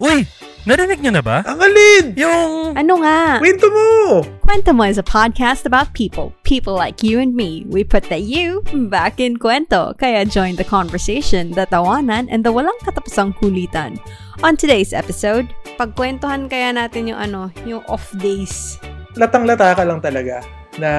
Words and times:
Uy! 0.00 0.24
Narinig 0.64 1.04
niyo 1.04 1.12
na 1.12 1.20
ba? 1.20 1.44
Ang 1.44 1.60
alin! 1.60 2.16
Yung... 2.16 2.72
Ano 2.72 3.04
nga? 3.04 3.36
Kwento 3.36 3.68
mo! 3.68 4.24
Kwento 4.40 4.72
Mo 4.72 4.88
is 4.88 4.96
a 4.96 5.04
podcast 5.04 5.68
about 5.68 5.92
people. 5.92 6.32
People 6.40 6.72
like 6.72 7.04
you 7.04 7.20
and 7.20 7.36
me. 7.36 7.68
We 7.68 7.84
put 7.84 8.08
the 8.08 8.16
you 8.16 8.64
back 8.88 9.20
in 9.20 9.36
kwento. 9.36 9.92
Kaya 10.00 10.24
join 10.24 10.56
the 10.56 10.64
conversation, 10.64 11.52
the 11.52 11.68
tawanan, 11.68 12.32
and 12.32 12.40
the 12.40 12.48
walang 12.48 12.80
katapusang 12.80 13.36
kulitan. 13.44 14.00
On 14.40 14.56
today's 14.56 14.96
episode, 14.96 15.52
pagkwentuhan 15.76 16.48
kaya 16.48 16.72
natin 16.72 17.12
yung 17.12 17.20
ano, 17.20 17.52
yung 17.68 17.84
off 17.84 18.08
days. 18.16 18.80
Latang-lata 19.20 19.76
ka 19.76 19.84
lang 19.84 20.00
talaga 20.00 20.40
na 20.80 20.90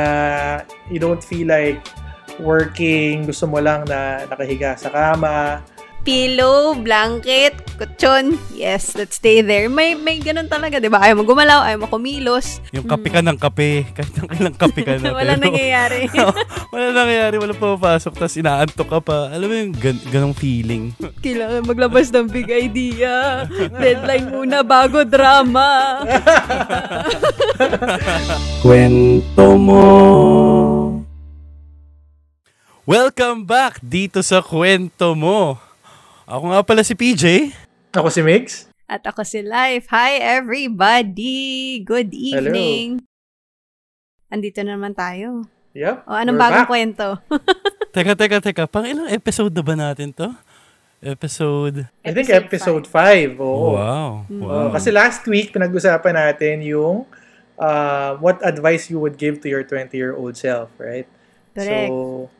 you 0.93 1.01
don't 1.01 1.25
feel 1.25 1.49
like 1.49 1.81
working, 2.37 3.25
gusto 3.25 3.49
mo 3.49 3.57
lang 3.57 3.81
na 3.89 4.29
nakahiga 4.29 4.77
sa 4.77 4.93
kama, 4.93 5.65
Pillow, 6.01 6.73
blanket, 6.81 7.53
kutsyon. 7.77 8.33
Yes, 8.57 8.97
let's 8.97 9.21
stay 9.21 9.45
there. 9.45 9.69
May 9.69 9.93
may 9.93 10.17
ganun 10.17 10.49
talaga, 10.49 10.81
'di 10.81 10.89
ba? 10.89 10.97
Ayaw 10.97 11.21
mo 11.21 11.29
gumalaw, 11.29 11.61
ayaw 11.61 11.85
mo 11.85 11.87
kumilos. 11.93 12.57
Yung 12.73 12.89
kape 12.89 13.13
ka 13.13 13.21
ng 13.21 13.37
kape. 13.37 13.85
Kahit 13.95 14.09
ng 14.17 14.29
ilang 14.33 14.57
kape 14.57 14.81
ka 14.81 14.97
na. 14.97 15.13
Wala 15.21 15.37
pero- 15.37 15.45
nangyayari. 15.45 16.09
wala 16.73 16.85
nangyayari. 16.89 17.35
Wala 17.37 17.53
pumapasok. 17.53 18.17
Tapos 18.17 18.33
inaantok 18.33 18.89
ka 18.89 18.97
pa. 18.97 19.29
Alam 19.29 19.45
mo 19.45 19.55
yung 19.61 19.73
gan- 19.77 20.05
ganong 20.09 20.33
feeling. 20.33 20.89
Kailangan 21.21 21.69
maglabas 21.69 22.09
ng 22.09 22.25
big 22.33 22.49
idea. 22.49 23.45
Deadline 23.69 24.25
muna 24.33 24.65
bago 24.65 25.05
drama. 25.05 26.01
Kwento 28.65 29.53
mo. 29.53 29.85
Welcome 32.89 33.45
back 33.45 33.77
dito 33.85 34.25
sa 34.25 34.41
Kwento 34.41 35.13
mo. 35.13 35.69
Ako 36.29 36.53
nga 36.53 36.61
pala 36.61 36.85
si 36.85 36.93
PJ. 36.93 37.49
Ako 37.97 38.13
si 38.13 38.21
Migs. 38.21 38.69
At 38.85 39.01
ako 39.07 39.25
si 39.25 39.41
Life. 39.41 39.89
Hi 39.89 40.21
everybody! 40.21 41.81
Good 41.81 42.13
evening! 42.13 43.01
Andito 44.29 44.61
na 44.61 44.77
naman 44.77 44.93
tayo. 44.93 45.49
Yep. 45.73 46.05
O, 46.05 46.13
anong 46.13 46.37
we're 46.37 46.43
bagong 46.45 46.65
back. 46.67 46.71
kwento? 46.71 47.07
Teka, 47.95 48.15
teka, 48.15 48.39
teka. 48.39 48.63
Pang 48.71 48.87
ilang 48.87 49.11
episode 49.11 49.51
na 49.51 49.63
ba 49.65 49.75
natin 49.75 50.15
to? 50.15 50.31
Episode... 51.03 51.91
I 52.05 52.15
think 52.15 52.31
episode 52.31 52.87
5. 52.87 53.35
Oo. 53.35 53.75
Wow. 53.75 54.23
Mm. 54.31 54.41
Wow. 54.47 54.67
Kasi 54.71 54.95
last 54.95 55.27
week, 55.27 55.51
pinag-usapan 55.51 56.15
natin 56.15 56.63
yung 56.63 57.03
uh, 57.59 58.15
what 58.23 58.39
advice 58.47 58.87
you 58.87 58.95
would 58.95 59.19
give 59.19 59.43
to 59.43 59.51
your 59.51 59.67
20-year-old 59.67 60.39
self, 60.39 60.71
right? 60.79 61.03
Correct. 61.51 61.91
So, 61.91 62.31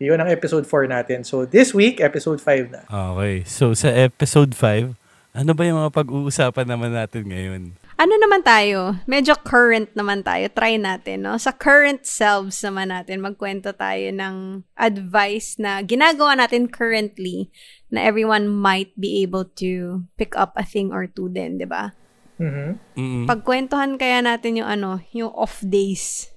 yun 0.00 0.16
ang 0.16 0.32
episode 0.32 0.64
4 0.64 0.88
natin. 0.88 1.20
So, 1.28 1.44
this 1.44 1.76
week, 1.76 2.00
episode 2.00 2.40
5 2.40 2.72
na. 2.72 2.80
Okay. 2.88 3.44
So, 3.44 3.76
sa 3.76 3.92
episode 3.92 4.56
5, 4.56 4.96
ano 5.36 5.52
ba 5.52 5.62
yung 5.68 5.76
mga 5.76 5.92
pag-uusapan 5.92 6.66
naman 6.66 6.96
natin 6.96 7.28
ngayon? 7.28 7.62
Ano 8.00 8.16
naman 8.16 8.40
tayo? 8.40 8.96
Medyo 9.04 9.36
current 9.44 9.92
naman 9.92 10.24
tayo. 10.24 10.48
Try 10.48 10.80
natin, 10.80 11.28
no? 11.28 11.36
Sa 11.36 11.52
current 11.52 12.08
selves 12.08 12.64
naman 12.64 12.88
natin, 12.88 13.20
magkwento 13.20 13.76
tayo 13.76 14.08
ng 14.08 14.64
advice 14.72 15.60
na 15.60 15.84
ginagawa 15.84 16.32
natin 16.32 16.72
currently 16.72 17.52
na 17.92 18.00
everyone 18.00 18.48
might 18.48 18.96
be 18.96 19.20
able 19.20 19.44
to 19.44 20.00
pick 20.16 20.32
up 20.32 20.56
a 20.56 20.64
thing 20.64 20.88
or 20.96 21.04
two 21.04 21.28
din, 21.28 21.60
di 21.60 21.68
ba? 21.68 21.92
Mhm. 22.40 22.68
Mm-mm. 22.96 23.24
Pagkwentuhan 23.28 24.00
kaya 24.00 24.24
natin 24.24 24.64
yung 24.64 24.70
ano, 24.72 25.04
yung 25.12 25.28
off 25.36 25.60
days. 25.60 26.32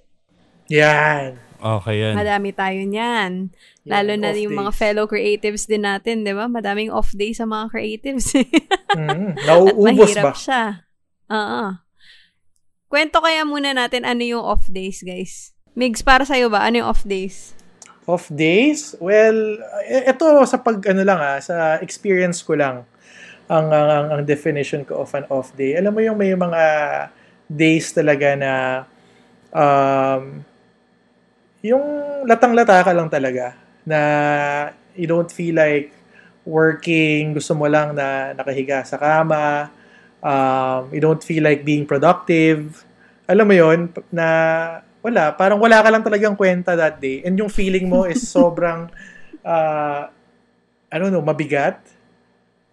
Yan. 0.68 1.40
Okay 1.64 1.96
yan. 2.04 2.14
Madami 2.20 2.52
tayo 2.52 2.82
niyan. 2.84 3.56
Lalo 3.88 4.12
Yung 4.12 4.20
na 4.20 4.36
yung 4.36 4.52
mga 4.52 4.72
days. 4.76 4.80
fellow 4.84 5.06
creatives 5.08 5.64
din 5.64 5.88
natin, 5.88 6.28
di 6.28 6.36
ba? 6.36 6.52
Madaming 6.52 6.92
off 6.92 7.16
days 7.16 7.40
sa 7.40 7.48
mga 7.48 7.72
creatives. 7.72 8.36
At 8.36 8.52
Nauubos 9.48 9.96
mahirap 9.96 10.26
ba? 10.28 10.34
siya. 10.36 10.64
Oo. 11.32 11.80
Kwento 12.92 13.24
kaya 13.24 13.48
muna 13.48 13.72
natin 13.72 14.04
ano 14.04 14.22
yung 14.22 14.44
off 14.44 14.68
days, 14.68 15.00
guys. 15.02 15.56
Migs, 15.74 16.04
para 16.04 16.28
sa'yo 16.28 16.52
ba? 16.52 16.68
Ano 16.68 16.84
yung 16.84 16.90
off 16.92 17.08
days? 17.08 17.56
Off 18.06 18.28
days? 18.28 18.94
Well, 19.00 19.58
e- 19.88 20.06
ito 20.06 20.26
sa 20.44 20.60
pag 20.60 20.84
ano 20.84 21.02
lang 21.02 21.18
ah, 21.18 21.40
sa 21.40 21.80
experience 21.80 22.44
ko 22.44 22.60
lang 22.60 22.84
ang, 23.48 23.72
ang, 23.72 23.88
ang, 23.88 24.06
ang 24.14 24.22
definition 24.28 24.84
ko 24.84 25.00
of 25.00 25.16
an 25.16 25.24
off 25.32 25.56
day. 25.56 25.80
Alam 25.80 25.96
mo 25.96 26.02
yung 26.04 26.20
may 26.20 26.36
mga 26.36 26.64
days 27.48 27.96
talaga 27.96 28.36
na 28.36 28.52
um, 29.52 30.44
yung 31.64 31.84
latang-lata 32.28 32.84
ka 32.84 32.92
lang 32.92 33.08
talaga 33.08 33.56
na 33.88 34.00
you 35.00 35.08
don't 35.08 35.32
feel 35.32 35.56
like 35.56 35.96
working, 36.44 37.32
gusto 37.32 37.56
mo 37.56 37.72
lang 37.72 37.96
na 37.96 38.36
nakahiga 38.36 38.84
sa 38.84 39.00
kama, 39.00 39.72
um, 40.20 40.92
you 40.92 41.00
don't 41.00 41.24
feel 41.24 41.40
like 41.40 41.64
being 41.64 41.88
productive. 41.88 42.84
Alam 43.32 43.48
mo 43.48 43.56
yon 43.56 43.80
na 44.12 44.28
wala, 45.00 45.32
parang 45.36 45.60
wala 45.60 45.80
ka 45.80 45.90
lang 45.92 46.04
talagang 46.04 46.36
kwenta 46.36 46.76
that 46.76 47.00
day. 47.00 47.24
And 47.24 47.40
yung 47.40 47.52
feeling 47.52 47.88
mo 47.88 48.04
is 48.04 48.24
sobrang, 48.36 48.92
uh, 49.44 50.02
I 50.92 50.96
don't 51.00 51.16
know, 51.16 51.24
mabigat. 51.24 51.80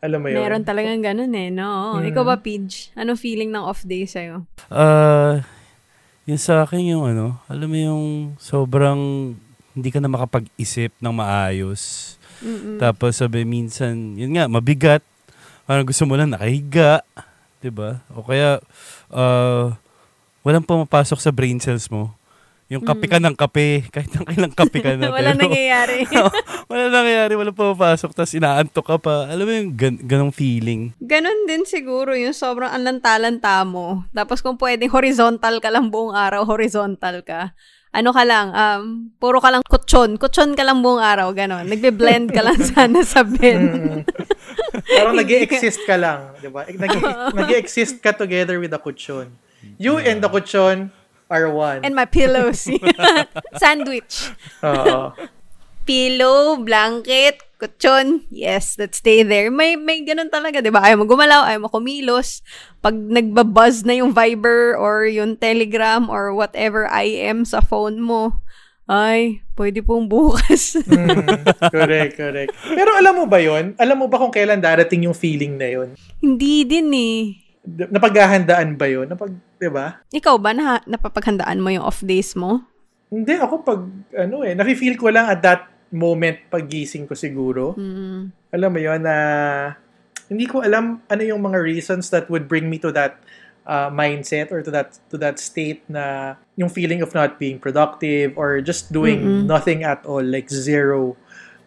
Alam 0.02 0.24
mo 0.24 0.28
yun? 0.34 0.42
Meron 0.42 0.64
talagang 0.66 0.98
ganun 0.98 1.30
eh, 1.30 1.52
no? 1.52 2.00
Mm. 2.00 2.10
Ikaw 2.10 2.22
ba, 2.26 2.36
Pidge? 2.42 2.90
Ano 2.98 3.14
feeling 3.14 3.54
ng 3.54 3.62
off 3.62 3.86
day 3.86 4.08
sa'yo? 4.08 4.48
Ah, 4.66 5.44
yun 6.28 6.40
sa 6.40 6.64
akin 6.64 6.84
yung 6.96 7.04
ano, 7.08 7.40
alam 7.48 7.68
mo 7.68 7.78
yung 7.78 8.04
sobrang 8.36 9.32
hindi 9.72 9.88
ka 9.88 10.02
na 10.02 10.10
makapag-isip 10.10 10.92
ng 10.98 11.14
maayos. 11.14 12.14
Mm-mm. 12.40 12.80
Tapos 12.80 13.16
sabi 13.20 13.44
minsan, 13.44 14.16
yun 14.18 14.34
nga, 14.34 14.48
mabigat. 14.50 15.04
Parang 15.64 15.86
gusto 15.86 16.02
mo 16.08 16.18
lang 16.18 16.32
nakahiga. 16.32 17.04
'di 17.60 17.70
ba? 17.70 18.00
O 18.16 18.24
kaya, 18.24 18.58
uh, 19.12 19.76
walang 20.40 20.64
pumapasok 20.64 21.20
sa 21.20 21.30
brain 21.30 21.60
cells 21.60 21.86
mo. 21.92 22.16
Yung 22.70 22.86
kape 22.86 23.10
ka 23.10 23.18
ng 23.18 23.34
kape, 23.34 23.82
kahit 23.94 24.14
ng 24.14 24.30
ilang 24.30 24.54
kape 24.54 24.78
ka 24.78 24.94
na. 24.94 25.10
Wala 25.14 25.34
pero- 25.34 25.42
nangyayari. 25.42 26.06
wala 26.70 26.86
nangyayari, 26.86 27.34
wala 27.34 27.50
pumapasok, 27.50 28.14
tapos 28.14 28.30
inaantok 28.30 28.86
ka 28.86 28.96
pa. 29.02 29.26
Alam 29.26 29.44
mo 29.44 29.52
yung 29.58 29.70
gan- 29.74 30.02
ganong 30.06 30.30
feeling. 30.30 30.94
Ganon 31.02 31.50
din 31.50 31.66
siguro 31.66 32.14
yung 32.14 32.30
sobrang 32.30 32.70
anlanta-lanta 32.70 33.66
mo. 33.66 34.06
Tapos 34.14 34.38
kung 34.38 34.54
pwedeng 34.62 34.94
horizontal 34.94 35.58
ka 35.58 35.66
lang 35.66 35.90
buong 35.90 36.14
araw, 36.14 36.46
horizontal 36.46 37.26
ka. 37.26 37.58
Ano 37.90 38.14
ka 38.14 38.22
lang, 38.22 38.54
um, 38.54 39.10
puro 39.18 39.42
ka 39.42 39.50
lang 39.50 39.66
kutsyon. 39.66 40.14
Kutsyon 40.14 40.54
ka 40.54 40.62
lang 40.62 40.78
buong 40.78 41.02
araw, 41.02 41.34
ganon. 41.34 41.66
Nagbe-blend 41.66 42.30
ka 42.30 42.46
lang 42.46 42.54
sana 42.62 43.02
sa 43.02 43.26
bed. 43.26 43.66
Mm. 43.66 44.06
Parang 44.94 45.18
nag 45.18 45.26
exist 45.26 45.82
ka 45.82 45.98
lang, 45.98 46.38
di 46.38 46.46
ba? 46.46 46.70
nag 47.34 47.50
exist 47.50 47.98
ka 47.98 48.14
together 48.14 48.62
with 48.62 48.70
the 48.70 48.78
kutsyon. 48.78 49.34
You 49.74 49.98
and 49.98 50.22
the 50.22 50.30
kutsyon 50.30 50.94
are 51.30 51.48
one. 51.48 51.86
And 51.86 51.94
my 51.94 52.04
pillows. 52.04 52.66
Sandwich. 53.62 54.34
Oo. 54.66 55.14
Pillow, 55.86 56.60
blanket, 56.60 57.40
kutsyon. 57.56 58.28
Yes, 58.28 58.76
let's 58.76 58.98
stay 58.98 59.22
there. 59.22 59.48
May, 59.48 59.74
may 59.74 60.04
ganun 60.04 60.28
talaga, 60.28 60.60
di 60.60 60.68
ba? 60.68 60.84
Ayaw 60.84 61.02
mo 61.02 61.06
gumalaw, 61.08 61.48
ayaw 61.48 61.66
mo 61.66 61.68
kumilos. 61.72 62.44
Pag 62.84 62.94
nagbabuzz 62.94 63.82
na 63.88 63.96
yung 63.96 64.12
Viber 64.12 64.76
or 64.76 65.08
yung 65.08 65.40
Telegram 65.40 66.06
or 66.06 66.36
whatever 66.36 66.84
IM 66.90 67.48
sa 67.48 67.64
phone 67.64 67.98
mo, 67.98 68.44
ay, 68.90 69.46
pwede 69.54 69.86
pong 69.86 70.10
bukas. 70.10 70.74
Mm, 70.90 71.46
correct, 71.70 72.18
correct. 72.18 72.50
Pero 72.66 72.90
alam 72.98 73.14
mo 73.22 73.24
ba 73.30 73.38
yon? 73.38 73.78
Alam 73.78 74.02
mo 74.02 74.06
ba 74.10 74.18
kung 74.18 74.34
kailan 74.34 74.58
darating 74.58 75.06
yung 75.06 75.14
feeling 75.14 75.54
na 75.54 75.68
yon? 75.70 75.88
Hindi 76.18 76.66
din 76.66 76.88
eh. 76.90 77.20
Napaghahandaan 77.66 78.74
ba 78.74 78.90
yon? 78.90 79.06
Napag, 79.06 79.30
di 79.60 79.68
ba? 79.68 80.00
Ikaw 80.08 80.34
ba, 80.40 80.50
na, 80.56 80.80
napapaghandaan 80.88 81.60
mo 81.60 81.68
yung 81.68 81.84
off 81.84 82.00
days 82.00 82.32
mo? 82.32 82.64
Hindi, 83.12 83.36
ako 83.36 83.54
pag, 83.60 83.80
ano 84.16 84.40
eh, 84.40 84.56
nafe-feel 84.56 84.96
ko 84.96 85.12
lang 85.12 85.28
at 85.28 85.44
that 85.44 85.68
moment 85.92 86.40
paggising 86.48 87.04
ko 87.04 87.12
siguro. 87.12 87.76
Mm. 87.76 88.32
Alam 88.54 88.70
mo 88.70 88.80
yon 88.80 89.02
na 89.04 89.16
hindi 90.30 90.46
ko 90.46 90.62
alam 90.62 91.02
ano 91.10 91.22
yung 91.26 91.42
mga 91.42 91.58
reasons 91.58 92.08
that 92.14 92.30
would 92.30 92.46
bring 92.46 92.70
me 92.70 92.78
to 92.78 92.94
that 92.94 93.18
uh, 93.66 93.90
mindset 93.90 94.54
or 94.54 94.62
to 94.62 94.70
that 94.70 94.96
to 95.10 95.18
that 95.18 95.42
state 95.42 95.82
na 95.90 96.34
yung 96.54 96.70
feeling 96.70 97.02
of 97.02 97.10
not 97.12 97.36
being 97.36 97.58
productive 97.58 98.32
or 98.38 98.62
just 98.62 98.94
doing 98.94 99.20
Mm-mm. 99.20 99.50
nothing 99.50 99.82
at 99.82 100.06
all 100.06 100.22
like 100.22 100.46
zero 100.46 101.18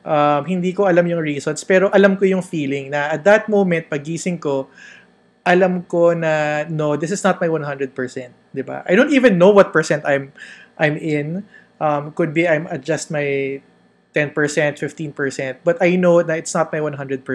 um, 0.07 0.41
hindi 0.47 0.71
ko 0.71 0.87
alam 0.87 1.03
yung 1.03 1.19
reasons 1.19 1.67
pero 1.67 1.91
alam 1.91 2.15
ko 2.15 2.23
yung 2.23 2.41
feeling 2.41 2.87
na 2.87 3.11
at 3.11 3.27
that 3.27 3.51
moment 3.51 3.91
pagising 3.91 4.39
ko 4.39 4.71
alam 5.43 5.83
ko 5.91 6.15
na 6.15 6.63
no 6.71 6.95
this 6.95 7.11
is 7.11 7.19
not 7.23 7.39
my 7.43 7.51
100% 7.51 7.91
di 8.55 8.63
ba 8.63 8.81
I 8.87 8.95
don't 8.95 9.11
even 9.11 9.35
know 9.35 9.51
what 9.51 9.75
percent 9.75 10.07
I'm 10.07 10.31
I'm 10.79 10.95
in 10.95 11.43
um, 11.83 12.15
could 12.15 12.31
be 12.31 12.47
I'm 12.47 12.65
at 12.71 12.81
just 12.81 13.11
my 13.11 13.59
10%, 14.13 14.37
15%. 14.77 15.65
But 15.65 15.81
I 15.81 15.97
know 15.97 16.21
na 16.21 16.37
it's 16.37 16.53
not 16.53 16.71
my 16.71 16.79
100%. 16.79 17.25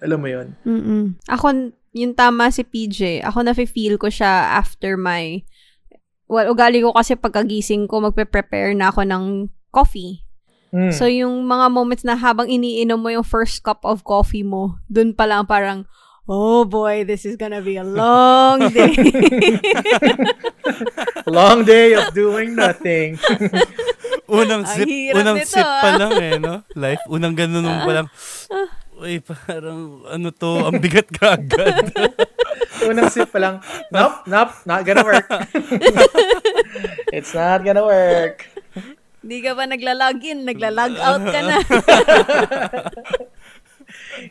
Alam 0.00 0.18
mo 0.22 0.28
yun? 0.30 0.48
Mm-mm. 0.64 1.18
Ako, 1.26 1.74
yung 1.92 2.14
tama 2.14 2.48
si 2.54 2.62
PJ, 2.62 3.26
ako 3.26 3.44
na-feel 3.44 3.98
ko 3.98 4.08
siya 4.08 4.56
after 4.56 4.94
my, 4.94 5.42
well, 6.30 6.48
ugali 6.48 6.80
ko 6.80 6.94
kasi 6.94 7.18
pagkagising 7.18 7.90
ko, 7.90 8.00
magpe-prepare 8.00 8.72
na 8.72 8.88
ako 8.94 9.04
ng 9.04 9.24
coffee. 9.74 10.22
Mm. 10.70 10.94
So, 10.94 11.10
yung 11.10 11.50
mga 11.50 11.66
moments 11.74 12.06
na 12.06 12.14
habang 12.14 12.46
iniinom 12.46 13.02
mo 13.02 13.10
yung 13.10 13.26
first 13.26 13.66
cup 13.66 13.82
of 13.82 14.06
coffee 14.06 14.46
mo, 14.46 14.78
dun 14.86 15.12
pa 15.12 15.26
lang 15.26 15.44
parang, 15.44 15.84
oh 16.30 16.62
boy, 16.62 17.02
this 17.02 17.26
is 17.26 17.34
gonna 17.34 17.58
be 17.58 17.74
a 17.74 17.82
long 17.82 18.70
day. 18.70 18.94
Long 21.26 21.64
day 21.66 21.94
of 21.94 22.14
doing 22.14 22.54
nothing. 22.54 23.18
Unang 24.30 24.62
Ang 24.62 24.74
zip, 24.78 24.86
unang 25.10 25.42
nito, 25.42 25.50
sip 25.58 25.66
pa 25.66 25.90
ah. 25.90 25.98
lang 25.98 26.12
eh, 26.22 26.38
no? 26.38 26.62
Life, 26.78 27.02
unang 27.10 27.34
ganun 27.34 27.66
nung 27.66 27.82
pa 27.82 27.92
lang. 27.98 28.06
Uy, 29.02 29.18
parang 29.18 30.06
ano 30.06 30.30
to, 30.30 30.70
ang 30.70 30.78
bigat 30.78 31.10
ka 31.10 31.34
agad. 31.34 31.90
Unang 32.86 33.10
sip 33.10 33.26
pa 33.26 33.42
lang, 33.42 33.54
nope, 33.90 34.22
nope, 34.30 34.54
not 34.70 34.86
gonna 34.86 35.02
work. 35.02 35.26
It's 37.10 37.34
not 37.34 37.66
gonna 37.66 37.82
work. 37.82 38.46
Hindi 39.20 39.38
ka 39.42 39.58
pa 39.58 39.66
nagla-login, 39.66 40.46
nagla-log 40.46 40.94
out 40.94 41.22
ka 41.26 41.40
na. 41.42 41.56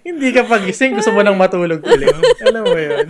Hindi 0.01 0.29
ka 0.31 0.43
pagising, 0.43 0.95
gusto 0.95 1.11
mo 1.11 1.21
nang 1.21 1.35
matulog 1.35 1.81
ulit. 1.81 2.13
Alam 2.43 2.63
mo 2.65 2.77
yun? 2.77 3.07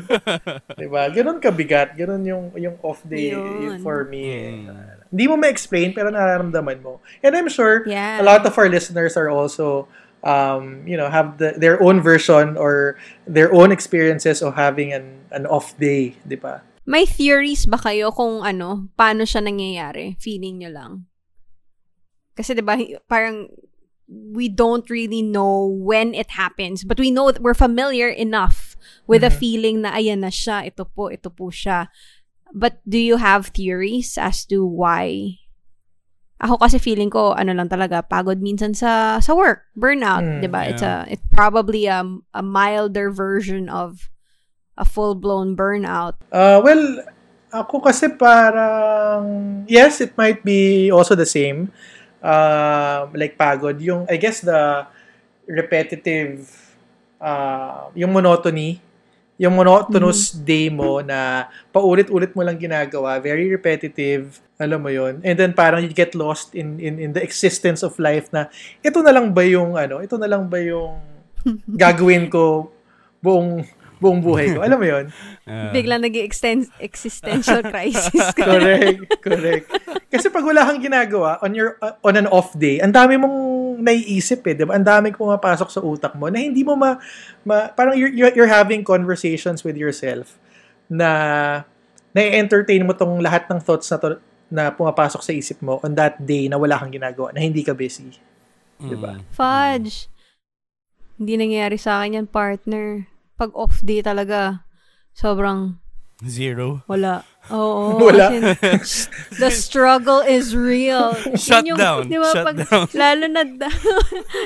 Diba? 0.76 1.08
Ganon 1.10 1.38
kabigat. 1.38 1.94
Ganon 1.94 2.24
yung, 2.24 2.46
yung 2.56 2.76
off 2.81 3.04
day 3.04 3.31
Yun. 3.34 3.80
for 3.81 4.06
me. 4.06 4.22
eh. 4.26 4.52
Mm. 4.68 5.08
Hindi 5.10 5.26
mo 5.26 5.36
ma-explain, 5.38 5.92
pero 5.92 6.10
nararamdaman 6.10 6.80
mo. 6.80 7.02
And 7.22 7.34
I'm 7.34 7.50
sure 7.50 7.81
Yeah. 7.86 8.22
a 8.22 8.26
lot 8.26 8.46
of 8.46 8.54
our 8.54 8.70
listeners 8.70 9.18
are 9.18 9.30
also, 9.30 9.90
um, 10.22 10.86
you 10.86 10.94
know, 10.96 11.10
have 11.10 11.42
the, 11.42 11.58
their 11.58 11.81
own 11.81 12.00
version 12.00 12.56
or 12.56 12.96
their 13.25 13.50
own 13.50 13.72
experiences 13.74 14.46
of 14.46 14.54
having 14.54 14.94
an, 14.94 15.25
an 15.34 15.50
off 15.50 15.74
day. 15.82 16.14
Di 16.28 16.38
ba? 16.38 16.62
May 16.86 17.06
theories 17.06 17.66
ba 17.66 17.78
kayo 17.78 18.10
kung 18.10 18.42
ano, 18.42 18.90
paano 18.98 19.22
siya 19.25 19.46
nangyayari? 19.46 20.18
Feeling 20.18 20.62
nyo 20.66 20.72
lang. 20.74 20.92
Kasi 22.34 22.56
'di 22.56 22.64
ba 22.64 22.80
parang 23.06 23.52
we 24.10 24.50
don't 24.50 24.90
really 24.90 25.22
know 25.22 25.70
when 25.70 26.18
it 26.18 26.34
happens, 26.34 26.82
but 26.82 26.98
we 26.98 27.14
know 27.14 27.30
that 27.30 27.42
we're 27.46 27.54
familiar 27.58 28.10
enough 28.10 28.74
with 29.06 29.22
the 29.22 29.30
Mhm. 29.30 29.38
feeling 29.38 29.78
na 29.86 29.94
ayan 29.94 30.26
na 30.26 30.34
siya, 30.34 30.66
ito 30.66 30.86
po, 30.90 31.14
ito 31.14 31.30
po 31.30 31.54
siya. 31.54 31.94
But 32.50 32.82
do 32.90 32.98
you 32.98 33.22
have 33.22 33.54
theories 33.54 34.18
as 34.18 34.42
to 34.50 34.66
why? 34.66 35.38
Ako 36.42 36.58
kasi 36.58 36.80
feeling 36.82 37.12
ko 37.14 37.36
ano 37.38 37.54
lang 37.54 37.70
talaga 37.70 38.02
pagod 38.02 38.42
minsan 38.42 38.74
sa 38.74 39.20
sa 39.22 39.36
work, 39.38 39.70
burnout, 39.78 40.24
Mm, 40.26 40.40
'di 40.42 40.50
ba? 40.50 40.62
It's 40.66 40.82
yeah. 40.82 41.06
a 41.06 41.14
it's 41.14 41.28
probably 41.30 41.86
a 41.86 42.02
a 42.34 42.42
milder 42.42 43.12
version 43.14 43.70
of 43.70 44.10
a 44.80 44.88
full-blown 44.88 45.54
burnout. 45.60 46.16
Uh, 46.32 46.64
well, 46.64 47.04
ako 47.52 47.84
kasi 47.84 48.08
parang, 48.16 49.28
yes, 49.68 50.00
it 50.00 50.16
might 50.16 50.40
be 50.48 50.88
also 50.88 51.20
the 51.20 51.28
same. 51.28 51.68
Uh, 52.19 53.07
like 53.16 53.39
pagod. 53.39 53.80
Yung, 53.80 54.04
I 54.12 54.19
guess 54.19 54.44
the 54.44 54.86
repetitive, 55.48 56.51
uh, 57.18 57.89
yung 57.95 58.12
monotony, 58.12 58.83
yung 59.39 59.56
monotonous 59.56 60.36
day 60.36 60.68
mo 60.68 61.00
na 61.00 61.48
paulit-ulit 61.71 62.36
mo 62.36 62.44
lang 62.44 62.60
ginagawa, 62.60 63.24
very 63.24 63.48
repetitive, 63.48 64.44
alam 64.60 64.83
mo 64.83 64.92
yon 64.92 65.24
And 65.24 65.39
then 65.39 65.56
parang 65.56 65.80
you 65.88 65.95
get 65.95 66.12
lost 66.12 66.51
in, 66.51 66.75
in, 66.83 67.00
in 67.00 67.16
the 67.16 67.24
existence 67.24 67.80
of 67.80 67.95
life 67.95 68.27
na 68.36 68.51
ito 68.83 69.00
na 69.00 69.15
lang 69.15 69.31
ba 69.31 69.48
yung, 69.48 69.80
ano, 69.80 70.04
ito 70.04 70.19
na 70.19 70.27
lang 70.27 70.51
ba 70.51 70.60
yung 70.60 71.00
gagawin 71.88 72.27
ko 72.27 72.68
buong 73.24 73.63
buong 74.00 74.24
buhay 74.24 74.56
ko. 74.56 74.63
Alam 74.63 74.80
mo 74.80 74.88
yon 74.88 75.07
Ah. 75.50 75.74
Bigla 75.74 75.98
nag 75.98 76.13
existential 76.13 77.66
crisis 77.74 78.38
ka. 78.38 78.46
correct, 78.46 79.01
correct. 79.18 79.66
Kasi 80.13 80.30
pag 80.30 80.46
wala 80.46 80.62
kang 80.62 80.78
ginagawa 80.78 81.42
on 81.42 81.57
your 81.57 81.74
uh, 81.81 81.98
on 82.06 82.13
an 82.22 82.30
off 82.30 82.54
day, 82.54 82.78
ang 82.78 82.94
dami 82.94 83.18
mong 83.18 83.34
naiisip 83.81 84.46
eh, 84.46 84.54
'di 84.54 84.69
ba? 84.69 84.78
Ang 84.78 84.86
dami 84.86 85.10
pumapasok 85.10 85.69
sa 85.74 85.81
utak 85.81 86.13
mo 86.13 86.30
na 86.30 86.38
hindi 86.38 86.62
mo 86.62 86.78
ma, 86.78 87.01
ma 87.42 87.74
parang 87.74 87.98
you're, 87.98 88.13
you're 88.13 88.30
you're 88.38 88.51
having 88.51 88.86
conversations 88.86 89.66
with 89.66 89.74
yourself 89.74 90.38
na 90.86 91.10
na-entertain 92.13 92.86
mo 92.86 92.94
tong 92.94 93.18
lahat 93.22 93.50
ng 93.50 93.57
thoughts 93.57 93.90
na 93.90 93.98
to, 93.98 94.07
na 94.50 94.69
pumapasok 94.69 95.22
sa 95.22 95.34
isip 95.34 95.57
mo 95.66 95.81
on 95.81 95.94
that 95.98 96.18
day 96.22 96.46
na 96.46 96.57
wala 96.62 96.78
kang 96.78 96.94
ginagawa, 96.94 97.34
na 97.34 97.42
hindi 97.42 97.62
ka 97.62 97.74
busy. 97.74 98.13
Diba? 98.81 99.18
Mm. 99.18 99.22
Fudge. 99.34 100.10
Hindi 101.18 101.34
nangyayari 101.38 101.78
sa 101.78 102.01
akin 102.01 102.22
yan, 102.22 102.28
partner. 102.30 103.09
Pag 103.39 103.56
off 103.56 103.80
day 103.80 104.03
talaga, 104.03 104.68
sobrang 105.15 105.80
Zero. 106.27 106.83
wala. 106.91 107.24
Oo. 107.47 107.95
Wala. 108.06 108.30
in, 108.36 108.44
the 109.39 109.50
struggle 109.50 110.19
is 110.19 110.51
real. 110.51 111.15
Shut 111.39 111.63
Yun 111.63 111.75
yung- 111.75 111.80
down. 111.80 112.01
di 112.12 112.19
ba, 112.19 112.30
Shut 112.36 112.45
pag, 112.45 112.57
down. 112.68 112.86
Lalo 113.01 113.25
na, 113.31 113.41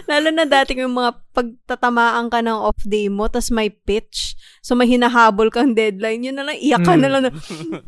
lalo 0.06 0.30
na 0.30 0.46
dati 0.46 0.78
yung 0.78 0.94
mga 0.94 1.12
pagtatamaan 1.34 2.30
ka 2.30 2.46
ng 2.46 2.54
off 2.62 2.78
day 2.86 3.10
mo, 3.10 3.26
tas 3.26 3.50
may 3.50 3.74
pitch, 3.74 4.38
so 4.62 4.78
may 4.78 4.86
hinahabol 4.86 5.50
kang 5.50 5.74
deadline, 5.74 6.22
yun 6.22 6.38
na 6.38 6.46
lang, 6.46 6.62
iyak 6.62 6.86
ka 6.86 6.94
na 6.94 7.10
lang 7.10 7.26
na, 7.26 7.34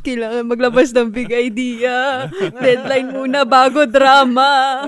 kailangan 0.02 0.50
maglabas 0.50 0.90
ng 0.90 1.14
big 1.14 1.30
idea. 1.30 2.26
Deadline 2.58 3.14
muna 3.14 3.46
bago 3.46 3.86
drama. 3.86 4.82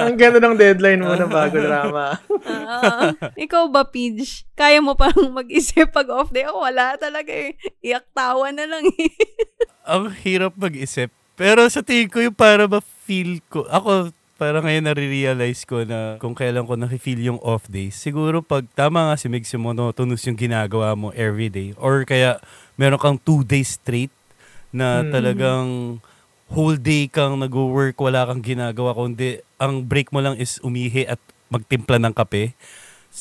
ang 0.00 0.16
ganda 0.16 0.40
ng 0.40 0.56
deadline 0.56 1.04
mo 1.04 1.12
na 1.12 1.28
bago 1.28 1.60
drama. 1.60 2.16
Ah, 2.48 3.12
ikaw 3.36 3.68
ba, 3.68 3.84
Pidge? 3.84 4.48
Kaya 4.56 4.80
mo 4.80 4.96
parang 4.96 5.28
mag-isip 5.36 5.92
pag 5.92 6.08
off 6.08 6.32
day? 6.32 6.48
Ako, 6.48 6.64
wala 6.64 6.96
talaga 6.96 7.28
eh. 7.28 7.60
Iyak 7.82 8.06
tawa 8.14 8.54
na 8.54 8.64
lang 8.64 8.86
eh. 8.94 9.10
Ang 9.92 10.14
hirap 10.22 10.54
mag-isip. 10.54 11.10
Pero 11.34 11.66
sa 11.66 11.82
tingin 11.82 12.06
ko 12.06 12.22
yung 12.22 12.36
para 12.36 12.70
ma-feel 12.70 13.42
ko, 13.50 13.66
ako 13.66 14.14
para 14.38 14.58
ngayon 14.58 14.86
nare-realize 14.86 15.66
ko 15.66 15.82
na 15.82 16.18
kung 16.18 16.34
kailan 16.34 16.66
ko 16.66 16.74
nafe-feel 16.74 17.18
yung 17.22 17.40
off 17.42 17.66
days. 17.66 17.94
Siguro 17.94 18.42
pag 18.42 18.66
tama 18.74 19.10
nga 19.10 19.18
si 19.18 19.26
Mig, 19.26 19.46
si 19.46 19.58
monotonous 19.58 20.22
yung 20.26 20.38
ginagawa 20.38 20.94
mo 20.94 21.10
everyday. 21.14 21.74
Or 21.78 22.02
kaya 22.02 22.38
meron 22.74 22.98
kang 22.98 23.18
two 23.18 23.42
days 23.42 23.78
straight 23.78 24.10
na 24.70 25.02
Mm. 25.02 25.10
talagang 25.10 25.68
whole 26.50 26.74
day 26.76 27.06
kang 27.06 27.38
nag-work, 27.38 27.94
wala 27.98 28.26
kang 28.26 28.42
ginagawa, 28.42 28.92
kundi 28.92 29.40
ang 29.58 29.82
break 29.82 30.10
mo 30.10 30.20
lang 30.20 30.36
is 30.36 30.58
umihi 30.60 31.06
at 31.06 31.18
magtimpla 31.48 31.98
ng 31.98 32.14
kape. 32.14 32.52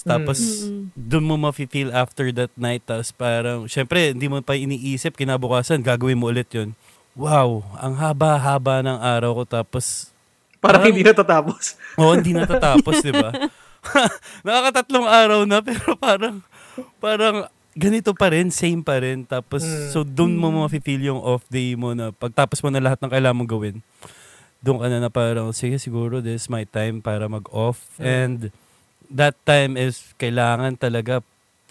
Tapos, 0.01 0.39
Mm. 0.63 0.87
doon 0.95 1.25
mo 1.25 1.35
mafe-feel 1.37 1.91
after 1.91 2.31
that 2.31 2.51
night. 2.55 2.79
Tapos 2.81 3.11
parang, 3.11 3.67
syempre, 3.67 4.15
hindi 4.15 4.25
mo 4.25 4.39
pa 4.39 4.55
iniisip, 4.55 5.13
kinabukasan, 5.13 5.83
gagawin 5.83 6.15
mo 6.15 6.31
ulit 6.31 6.47
yun. 6.49 6.71
Wow, 7.11 7.67
ang 7.75 7.99
haba-haba 7.99 8.79
ng 8.81 8.97
araw 8.97 9.31
ko. 9.35 9.43
Tapos, 9.45 10.07
Parang 10.61 10.85
Parang- 10.85 10.93
hindi 10.93 11.01
natatapos. 11.01 11.63
Oo, 11.97 12.13
hindi 12.13 12.37
natatapos, 12.37 13.01
di 13.01 13.09
ba? 13.09 13.33
Nakakatatlong 14.45 15.09
araw 15.09 15.41
na, 15.43 15.57
pero 15.65 15.97
parang, 15.97 16.37
parang, 17.01 17.49
ganito 17.73 18.13
pa 18.13 18.29
rin, 18.29 18.53
same 18.53 18.85
pa 18.85 19.01
rin. 19.01 19.25
Tapos, 19.25 19.65
Mm. 19.65 19.89
so 19.89 20.05
doon 20.05 20.37
mo 20.37 20.53
mafe-feel 20.53 21.01
yung 21.01 21.17
off 21.17 21.41
day 21.49 21.73
mo 21.73 21.97
na 21.97 22.13
pagtapos 22.13 22.61
mo 22.61 22.69
na 22.69 22.77
lahat 22.77 23.01
ng 23.01 23.09
kailangan 23.09 23.37
mong 23.37 23.51
gawin. 23.51 23.75
Doon 24.61 24.77
ka 24.77 24.87
na 24.87 25.01
na 25.01 25.09
parang, 25.09 25.49
sige 25.49 25.81
siguro, 25.81 26.21
this 26.21 26.45
is 26.45 26.49
my 26.51 26.61
time 26.61 27.01
para 27.01 27.25
mag-off. 27.25 27.81
Mm. 27.97 28.05
And 28.05 28.39
that 29.11 29.35
time 29.43 29.75
is 29.75 30.15
kailangan 30.15 30.79
talaga, 30.79 31.19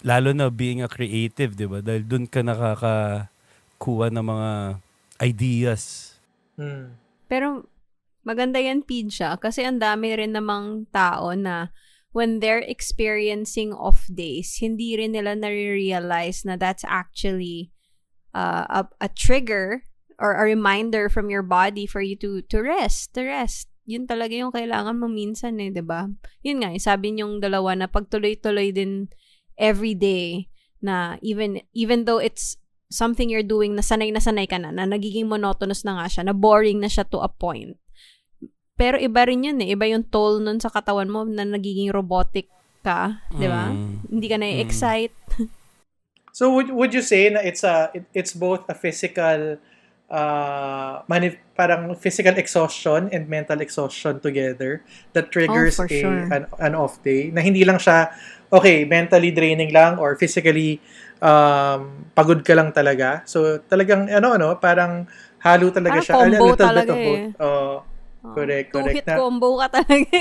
lalo 0.05 0.31
na 0.33 0.49
being 0.53 0.81
a 0.81 0.89
creative, 0.89 1.57
di 1.57 1.65
ba? 1.65 1.81
Dahil 1.81 2.05
doon 2.05 2.25
ka 2.29 2.45
nakakakuha 2.45 4.13
ng 4.13 4.25
mga 4.25 4.49
ideas. 5.21 6.15
Hmm. 6.57 6.97
Pero 7.25 7.65
maganda 8.21 8.61
yan, 8.61 8.85
Pidja, 8.85 9.37
kasi 9.41 9.65
ang 9.65 9.81
dami 9.81 10.13
rin 10.13 10.37
namang 10.37 10.89
tao 10.93 11.33
na 11.33 11.73
when 12.11 12.43
they're 12.43 12.61
experiencing 12.61 13.71
off 13.71 14.05
days, 14.11 14.59
hindi 14.59 14.99
rin 14.99 15.15
nila 15.15 15.33
nare-realize 15.33 16.43
na 16.43 16.59
that's 16.59 16.83
actually 16.83 17.71
uh, 18.35 18.83
a, 18.83 19.07
a 19.07 19.09
trigger 19.09 19.87
or 20.19 20.37
a 20.37 20.45
reminder 20.45 21.09
from 21.09 21.31
your 21.31 21.41
body 21.41 21.87
for 21.87 22.03
you 22.03 22.13
to 22.19 22.43
to 22.45 22.61
rest, 22.61 23.15
to 23.15 23.25
rest. 23.25 23.70
Yun 23.91 24.07
talaga 24.07 24.31
yung 24.31 24.55
kailangan 24.55 24.95
mo 24.95 25.11
minsan 25.11 25.59
eh, 25.59 25.67
'di 25.67 25.83
ba? 25.83 26.07
Yun 26.47 26.63
nga, 26.63 26.69
eh, 26.71 26.79
sabi 26.79 27.11
niyong 27.11 27.43
dalawa 27.43 27.75
na 27.75 27.91
pagtuloy-tuloy 27.91 28.71
din 28.71 29.11
every 29.59 29.91
day 29.91 30.47
na 30.79 31.19
even 31.19 31.59
even 31.75 32.07
though 32.07 32.23
it's 32.23 32.55
something 32.91 33.27
you're 33.31 33.45
doing 33.45 33.75
na 33.75 33.83
sanay 33.83 34.11
na 34.11 34.23
sanay 34.23 34.47
ka 34.47 34.59
na, 34.59 34.71
na 34.71 34.87
nagiging 34.87 35.27
monotonous 35.27 35.83
na 35.83 35.99
nga 35.99 36.07
siya, 36.11 36.23
na 36.27 36.35
boring 36.35 36.79
na 36.79 36.91
siya 36.91 37.07
to 37.07 37.19
a 37.19 37.31
point. 37.31 37.75
Pero 38.75 38.99
iba 38.99 39.23
rin 39.27 39.45
yun 39.45 39.61
eh. 39.61 39.77
Iba 39.77 39.87
yung 39.87 40.09
toll 40.09 40.41
nun 40.41 40.57
sa 40.59 40.73
katawan 40.73 41.07
mo 41.07 41.21
na 41.23 41.45
nagiging 41.45 41.93
robotic 41.93 42.49
ka, 42.81 43.21
di 43.29 43.45
ba? 43.45 43.69
Mm. 43.69 44.09
Hindi 44.09 44.27
ka 44.27 44.37
na-excite. 44.41 45.15
So 46.31 46.47
would 46.55 46.71
would 46.71 46.95
you 46.95 47.03
say 47.03 47.27
na 47.27 47.43
it's 47.43 47.59
a 47.67 47.91
it, 47.91 48.07
it's 48.15 48.31
both 48.31 48.63
a 48.71 48.75
physical 48.75 49.59
uh 50.11 51.01
mani- 51.07 51.39
parang 51.55 51.95
physical 51.95 52.35
exhaustion 52.35 53.07
and 53.09 53.31
mental 53.31 53.55
exhaustion 53.63 54.19
together 54.19 54.83
that 55.15 55.31
triggers 55.31 55.79
Oh, 55.79 55.87
a 55.87 55.87
sure. 55.87 56.27
an, 56.27 56.43
an 56.59 56.73
off 56.75 56.99
day 56.99 57.31
na 57.31 57.39
hindi 57.39 57.63
lang 57.63 57.79
siya 57.79 58.11
okay 58.51 58.83
mentally 58.83 59.31
draining 59.31 59.71
lang 59.71 59.95
or 59.95 60.19
physically 60.19 60.83
um 61.23 62.03
pagod 62.11 62.43
ka 62.43 62.51
lang 62.51 62.75
talaga 62.75 63.23
so 63.23 63.55
talagang 63.63 64.11
ano 64.11 64.35
ano 64.35 64.59
parang 64.59 65.07
halo 65.39 65.71
talaga 65.71 66.03
Parang 66.03 66.05
siya 66.05 66.13
a 66.13 66.19
combo 66.19 66.35
little 66.35 66.51
bit 66.51 66.59
talaga 66.61 66.91
of 66.91 66.99
both 66.99 67.17
eh. 67.17 67.29
Oo. 67.39 67.75
Oh, 68.21 68.33
correct, 68.37 68.67
correct 68.69 69.01
Two-hit 69.01 69.07
na. 69.09 69.15
combo 69.17 69.49
ka 69.57 69.67
talaga. 69.81 70.13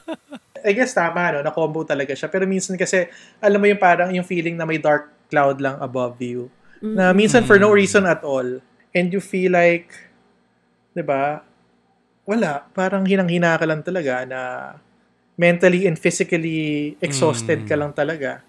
I 0.68 0.72
guess 0.72 0.96
tama, 0.96 1.36
no? 1.36 1.44
Na-combo 1.44 1.84
talaga 1.84 2.16
siya. 2.16 2.26
Pero 2.26 2.48
minsan 2.48 2.74
kasi, 2.74 3.04
alam 3.38 3.60
mo 3.60 3.68
yung 3.68 3.76
parang 3.76 4.08
yung 4.10 4.24
feeling 4.24 4.56
na 4.56 4.64
may 4.64 4.80
dark 4.80 5.12
cloud 5.28 5.60
lang 5.60 5.76
above 5.78 6.16
you. 6.18 6.48
Na 6.80 7.12
minsan 7.12 7.44
for 7.44 7.60
no 7.60 7.68
reason 7.68 8.08
at 8.08 8.24
all. 8.24 8.64
And 8.98 9.14
you 9.14 9.22
feel 9.22 9.54
like, 9.54 9.94
di 10.90 11.06
ba, 11.06 11.46
wala. 12.26 12.66
Parang 12.74 13.06
hinang-hina 13.06 13.54
ka 13.54 13.64
lang 13.64 13.86
talaga 13.86 14.26
na 14.26 14.40
mentally 15.38 15.86
and 15.86 15.94
physically 15.94 16.98
exhausted 16.98 17.62
ka 17.62 17.78
lang 17.78 17.94
talaga. 17.94 18.42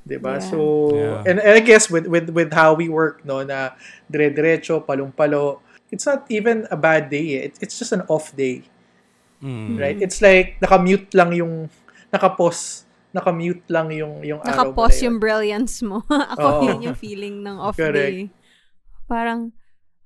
'di 0.00 0.16
ba? 0.16 0.40
Yeah. 0.40 0.48
So 0.48 0.56
Yeah. 0.90 1.28
and, 1.28 1.36
and 1.44 1.52
I 1.52 1.60
guess 1.60 1.92
with 1.92 2.08
with 2.08 2.32
with 2.32 2.50
how 2.56 2.72
we 2.72 2.88
work 2.88 3.20
no 3.28 3.44
na 3.44 3.76
dire-diretso, 4.08 4.80
palong-palo, 4.82 5.60
it's 5.92 6.08
not 6.08 6.24
even 6.32 6.64
a 6.72 6.78
bad 6.80 7.12
day. 7.12 7.36
eh. 7.36 7.52
It, 7.52 7.60
it's 7.60 7.76
just 7.76 7.92
an 7.92 8.08
off 8.08 8.32
day, 8.32 8.64
Mm. 9.44 9.76
right? 9.76 10.00
It's 10.00 10.24
like 10.24 10.56
naka-mute 10.60 11.12
lang 11.12 11.36
yung 11.36 11.68
naka-pause, 12.08 12.88
naka-mute 13.12 13.68
lang 13.68 13.92
yung 13.92 14.24
yung 14.24 14.40
araw 14.40 14.72
mo 14.72 14.80
Nakapause 14.80 14.96
na 14.96 15.00
yun. 15.00 15.04
yung 15.06 15.16
brilliance 15.20 15.76
mo. 15.84 16.00
Ako 16.34 16.46
Oo. 16.48 16.62
yun 16.72 16.78
yung 16.90 16.96
feeling 16.96 17.44
ng 17.44 17.56
off 17.60 17.76
Correct. 17.76 17.92
day. 17.92 18.32
Parang, 19.04 19.52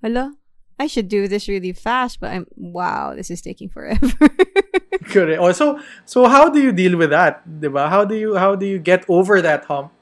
hala, 0.04 0.36
I 0.76 0.84
should 0.84 1.08
do 1.08 1.24
this 1.24 1.48
really 1.48 1.72
fast, 1.72 2.20
but 2.20 2.28
I'm, 2.36 2.44
wow, 2.52 3.16
this 3.16 3.32
is 3.32 3.40
taking 3.40 3.72
forever. 3.72 4.12
Correct. 5.08 5.40
Oh, 5.40 5.52
so 5.56 5.80
so 6.04 6.28
how 6.28 6.52
do 6.52 6.60
you 6.60 6.72
deal 6.72 7.00
with 7.00 7.08
that? 7.10 7.40
'Di 7.48 7.72
ba? 7.72 7.88
How 7.88 8.04
do 8.04 8.12
you 8.12 8.36
how 8.36 8.52
do 8.52 8.68
you 8.68 8.76
get 8.76 9.04
over 9.08 9.40
that 9.40 9.64
hump 9.64 9.92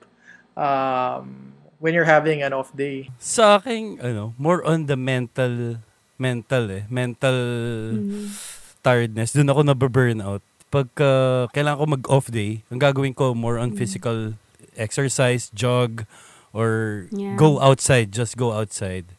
um 0.58 1.54
when 1.82 1.94
you're 1.94 2.08
having 2.08 2.42
an 2.42 2.50
off 2.54 2.70
day? 2.74 3.10
Sa 3.18 3.58
akin, 3.62 3.98
ano, 4.02 4.34
more 4.38 4.62
on 4.62 4.86
the 4.86 4.94
mental, 4.98 5.82
mental 6.18 6.64
eh, 6.70 6.82
mental 6.90 7.38
tiredness. 8.82 9.32
Doon 9.34 9.50
ako 9.50 9.60
nababurnout. 9.66 10.42
Pagka 10.72 11.46
kailangan 11.52 11.78
ko 11.78 11.86
mag-off 11.98 12.26
day, 12.32 12.64
ang 12.72 12.80
gagawin 12.80 13.12
ko 13.12 13.36
more 13.36 13.60
on 13.60 13.76
physical 13.76 14.34
exercise, 14.76 15.52
jog, 15.52 16.08
or 16.56 17.06
Yeah. 17.12 17.36
go 17.36 17.60
outside, 17.60 18.08
just 18.12 18.40
go 18.40 18.56
outside. 18.56 19.12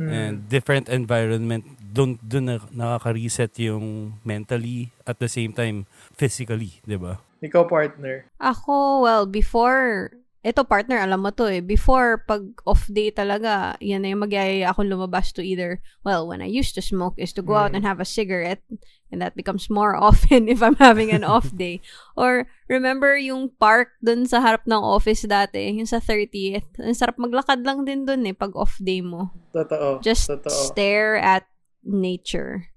Hmm. 0.00 0.08
And 0.08 0.34
different 0.48 0.88
environment, 0.88 1.76
doon, 1.76 2.16
doon 2.24 2.44
na, 2.48 2.56
nakaka-reset 2.72 3.52
yung 3.68 4.16
mentally 4.24 4.88
at 5.04 5.20
the 5.20 5.28
same 5.28 5.52
time 5.52 5.84
physically, 6.16 6.80
di 6.88 6.96
ba? 6.96 7.20
Ikaw 7.44 7.68
partner. 7.68 8.24
Ako, 8.40 9.04
well, 9.04 9.28
before, 9.28 10.08
ito 10.40 10.64
partner, 10.64 10.96
alam 10.96 11.20
mo 11.20 11.28
to 11.28 11.44
eh, 11.44 11.60
before 11.60 12.24
pag 12.24 12.40
off 12.64 12.88
day 12.88 13.12
talaga, 13.12 13.76
yan 13.76 14.00
na 14.00 14.16
yung 14.16 14.24
magyayaya 14.24 14.72
akong 14.72 14.88
lumabas 14.88 15.36
to 15.36 15.44
either, 15.44 15.84
well, 16.00 16.24
when 16.24 16.40
I 16.40 16.48
used 16.48 16.72
to 16.76 16.82
smoke 16.82 17.12
is 17.20 17.36
to 17.36 17.44
go 17.44 17.60
out 17.60 17.76
and 17.76 17.84
have 17.84 18.00
a 18.00 18.08
cigarette, 18.08 18.64
and 19.12 19.20
that 19.20 19.36
becomes 19.36 19.68
more 19.68 19.92
often 20.00 20.48
if 20.48 20.64
I'm 20.64 20.80
having 20.80 21.12
an 21.12 21.28
off 21.28 21.52
day. 21.52 21.84
Or, 22.16 22.48
remember 22.72 23.20
yung 23.20 23.52
park 23.60 23.92
dun 24.00 24.24
sa 24.24 24.40
harap 24.40 24.64
ng 24.64 24.80
office 24.80 25.28
dati, 25.28 25.76
yung 25.76 25.84
sa 25.84 26.00
30th, 26.00 26.72
ang 26.80 26.96
sarap 26.96 27.20
maglakad 27.20 27.60
lang 27.60 27.84
din 27.84 28.08
dun 28.08 28.24
eh, 28.24 28.32
pag 28.32 28.56
off 28.56 28.80
day 28.80 29.04
mo. 29.04 29.36
Totoo. 29.52 30.00
just 30.00 30.24
Totoo. 30.24 30.72
stare 30.72 31.20
at 31.20 31.44
nature. 31.84 32.72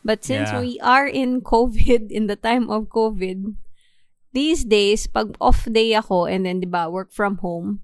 But 0.00 0.24
since 0.24 0.48
Yeah. 0.50 0.64
we 0.64 0.80
are 0.80 1.06
in 1.06 1.44
COVID, 1.44 2.08
in 2.16 2.24
the 2.26 2.40
time 2.40 2.72
of 2.72 2.88
COVID, 2.88 3.52
these 4.32 4.64
days, 4.64 5.06
pag 5.06 5.36
off 5.40 5.64
day 5.68 5.92
ako 5.94 6.26
and 6.26 6.44
then, 6.44 6.60
di 6.60 6.68
ba, 6.68 6.88
work 6.88 7.12
from 7.12 7.38
home, 7.40 7.80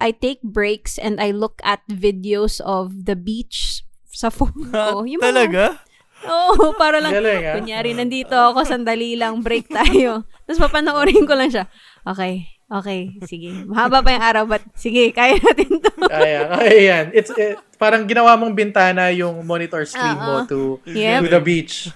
I 0.00 0.10
take 0.10 0.40
breaks 0.40 0.96
and 0.96 1.20
I 1.20 1.30
look 1.30 1.60
at 1.60 1.84
videos 1.86 2.60
of 2.64 3.04
the 3.04 3.14
beach 3.14 3.84
sa 4.08 4.32
phone 4.32 4.72
ko. 4.72 5.04
Yung 5.04 5.20
mga- 5.20 5.28
Talaga? 5.28 5.64
Oo, 6.20 6.76
para 6.76 7.00
lang, 7.00 7.16
Galing, 7.16 7.44
ah. 7.48 7.54
kunyari, 7.56 7.96
nandito 7.96 8.36
ako, 8.36 8.68
sandali 8.68 9.16
lang, 9.16 9.40
break 9.40 9.72
tayo. 9.72 10.28
Tapos 10.44 10.60
papanoorin 10.60 11.24
ko 11.24 11.32
lang 11.32 11.48
siya. 11.48 11.64
Okay, 12.04 12.59
okay, 12.70 13.00
sige. 13.22 13.50
Mahaba 13.66 14.00
pa 14.00 14.10
yung 14.10 14.24
araw, 14.24 14.44
but 14.46 14.62
sige, 14.72 15.10
kaya 15.10 15.36
natin 15.36 15.78
to. 15.78 15.90
Kaya, 16.10 16.40
kaya 16.48 16.78
yan. 16.80 17.04
It's, 17.12 17.30
eh, 17.32 17.54
parang 17.76 18.02
ginawa 18.02 18.34
mong 18.34 18.50
bintana 18.50 19.10
yung 19.10 19.44
monitor 19.44 19.84
screen 19.84 20.16
mo 20.16 20.42
Oo. 20.42 20.48
to, 20.48 20.60
Yep. 20.88 21.20
to 21.22 21.28
the 21.28 21.38
beach. 21.40 21.92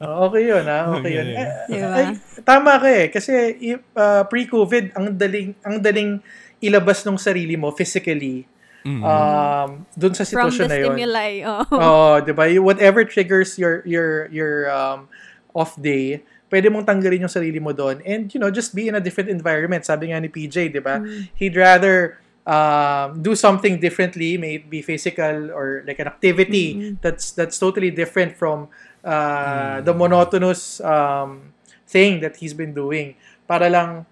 Oh, 0.00 0.26
okay 0.26 0.48
yun, 0.48 0.64
ha? 0.64 0.90
Okay 0.90 1.12
yun. 1.14 1.26
Eh, 1.30 1.46
Diba? 1.68 1.94
ay, 1.94 2.04
tama 2.42 2.78
ka 2.78 2.88
eh. 2.88 3.06
Kasi 3.06 3.54
uh, 3.94 4.22
pre-COVID, 4.24 4.96
ang 4.96 5.14
daling, 5.14 5.54
ang 5.62 5.78
daling 5.78 6.18
ilabas 6.58 7.02
ng 7.02 7.14
sarili 7.16 7.54
mo 7.54 7.70
physically 7.70 8.46
Mm. 8.82 8.98
um, 8.98 9.86
dun 9.94 10.10
sa 10.10 10.26
From 10.26 10.50
sitwasyon 10.50 10.66
the 10.66 10.66
na 10.66 10.78
yun. 10.82 10.90
stimuli. 10.90 11.30
Oh. 11.46 11.62
Oo, 11.70 12.06
'di 12.18 12.34
ba? 12.34 12.50
You- 12.50 12.66
Whatever 12.66 13.06
triggers 13.06 13.54
your 13.54 13.86
your 13.86 14.26
your 14.34 14.66
um 14.74 15.06
off 15.54 15.78
day, 15.78 16.26
pwede 16.52 16.68
mong 16.68 16.84
tanggalin 16.84 17.24
yung 17.24 17.32
sarili 17.32 17.56
mo 17.56 17.72
doon. 17.72 18.04
And 18.04 18.28
you 18.28 18.36
know, 18.36 18.52
just 18.52 18.76
be 18.76 18.92
in 18.92 18.94
a 18.94 19.00
different 19.00 19.32
environment. 19.32 19.88
Sabi 19.88 20.12
nga 20.12 20.20
ni 20.20 20.28
PJ, 20.28 20.68
'di 20.68 20.84
ba? 20.84 21.00
He'd 21.40 21.56
rather 21.56 22.20
um, 22.46 23.22
do 23.22 23.34
something 23.34 23.80
differently, 23.80 24.36
may 24.36 24.60
it 24.60 24.68
be 24.68 24.82
physical 24.82 25.50
or 25.50 25.82
like 25.86 25.98
an 25.98 26.06
activity 26.06 26.96
that's 27.00 27.32
that's 27.32 27.58
totally 27.58 27.90
different 27.90 28.36
from 28.36 28.68
uh, 29.04 29.80
the 29.80 29.94
monotonous 29.94 30.80
um, 30.84 31.56
thing 31.86 32.20
that 32.20 32.36
he's 32.36 32.54
been 32.54 32.74
doing. 32.74 33.14
Para 33.46 33.70
lang 33.70 34.06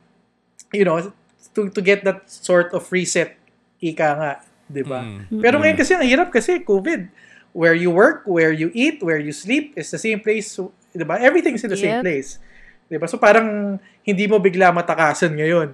you 0.72 0.88
know 0.88 1.12
to 1.54 1.68
to 1.70 1.80
get 1.82 2.06
that 2.08 2.30
sort 2.30 2.72
of 2.72 2.86
reset 2.88 3.36
ika 3.82 4.08
nga 4.16 4.32
'di 4.70 4.82
ba? 4.86 5.02
Mm. 5.02 5.42
pero 5.42 5.58
ngayon 5.58 5.76
kasi 5.76 5.92
ang 5.98 6.06
hirap 6.06 6.30
kasi 6.30 6.62
COVID. 6.62 7.28
Where 7.50 7.74
you 7.74 7.90
work 7.90 8.22
where 8.30 8.54
you 8.54 8.70
eat 8.78 9.02
where 9.02 9.18
you 9.18 9.34
sleep 9.34 9.74
is 9.74 9.90
the 9.90 9.98
same 9.98 10.22
place 10.22 10.54
so, 10.54 10.70
'di 10.90 11.04
ba 11.04 11.18
everything's 11.18 11.62
in 11.62 11.70
the 11.70 11.78
same 11.78 11.98
Yep. 11.98 12.02
place 12.02 12.38
'di 12.86 12.96
ba 12.98 13.06
so 13.06 13.16
parang 13.16 13.78
hindi 14.02 14.24
mo 14.26 14.38
bigla 14.38 14.70
matakasan 14.70 15.34
ngayon 15.34 15.72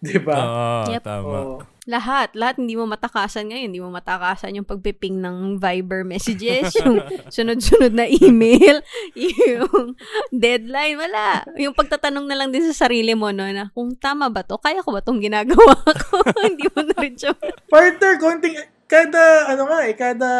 'di 0.00 0.18
ba 0.20 0.38
Oo, 0.38 0.90
Yep. 0.90 1.02
tama. 1.02 1.38
Oo. 1.40 1.58
Lahat, 1.84 2.32
lahat 2.32 2.56
hindi 2.56 2.80
mo 2.80 2.88
matakasan 2.88 3.52
ngayon. 3.52 3.68
Hindi 3.68 3.76
mo 3.84 3.92
matakasan 3.92 4.56
yung 4.56 4.64
pagpiping 4.64 5.20
ng 5.20 5.60
Viber 5.60 6.00
messages, 6.00 6.72
yung 6.80 6.96
sunod-sunod 7.28 7.92
na 7.92 8.08
email, 8.08 8.80
yung 9.20 9.92
deadline, 10.32 10.96
wala. 10.96 11.44
Yung 11.60 11.76
pagtatanong 11.76 12.24
na 12.24 12.40
lang 12.40 12.48
din 12.48 12.64
sa 12.72 12.88
sarili 12.88 13.12
mo, 13.12 13.28
no, 13.36 13.44
na 13.44 13.68
kung 13.76 13.92
tama 14.00 14.32
ba 14.32 14.40
to, 14.40 14.56
kaya 14.56 14.80
ko 14.80 14.96
ba 14.96 15.04
tong 15.04 15.20
ginagawa 15.20 15.76
ko? 15.84 16.24
hindi 16.48 16.64
mo 16.72 16.88
na 16.88 16.96
rin 16.96 17.20
siya. 17.20 17.36
partner 17.68 18.12
konting 18.16 18.56
kada 18.88 19.52
ano 19.52 19.68
nga 19.68 19.78
eh 19.84 19.92
kada 19.92 20.32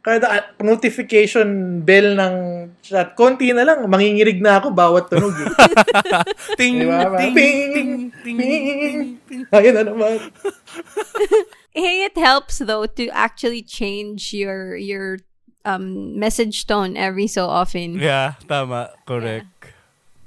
kada 0.00 0.48
notification 0.58 1.80
bell 1.84 2.16
ng 2.16 2.34
chat 2.80 3.12
konti 3.12 3.52
na 3.52 3.68
lang 3.68 3.84
mangingirig 3.84 4.40
na 4.40 4.56
ako 4.56 4.72
bawat 4.72 5.12
tunog 5.12 5.36
eh. 5.36 5.48
Ting, 6.58 6.80
Di 6.80 6.86
ba? 6.88 7.20
ting, 7.20 7.34
Ping, 7.36 7.60
ting, 7.70 7.90
ting, 8.24 8.38
ting, 8.40 9.04
ting. 9.28 9.42
ayun 9.52 9.76
na 9.76 9.84
naman 9.84 10.16
Hey, 11.76 12.02
it 12.02 12.18
helps 12.18 12.58
though 12.58 12.86
to 12.98 13.06
actually 13.14 13.62
change 13.62 14.34
your 14.34 14.74
your 14.74 15.18
um 15.62 16.18
message 16.18 16.66
tone 16.66 16.96
every 16.96 17.28
so 17.30 17.46
often. 17.46 17.94
Yeah, 17.94 18.34
tama. 18.50 18.90
Correct. 19.06 19.46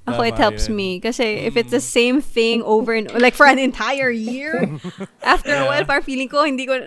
Ako, 0.08 0.24
it 0.24 0.36
helps 0.40 0.68
yun. 0.68 0.76
me. 0.76 0.90
Kasi 1.00 1.44
if 1.44 1.56
it's 1.56 1.72
the 1.72 1.84
same 1.84 2.20
thing 2.24 2.64
over 2.64 2.92
and 2.96 3.12
like 3.20 3.36
for 3.36 3.44
an 3.48 3.60
entire 3.60 4.12
year, 4.12 4.56
after 5.24 5.52
a 5.52 5.64
Yeah. 5.64 5.68
while, 5.68 5.84
parang 5.84 6.04
feeling 6.04 6.28
ko, 6.32 6.44
hindi 6.44 6.64
ko, 6.68 6.80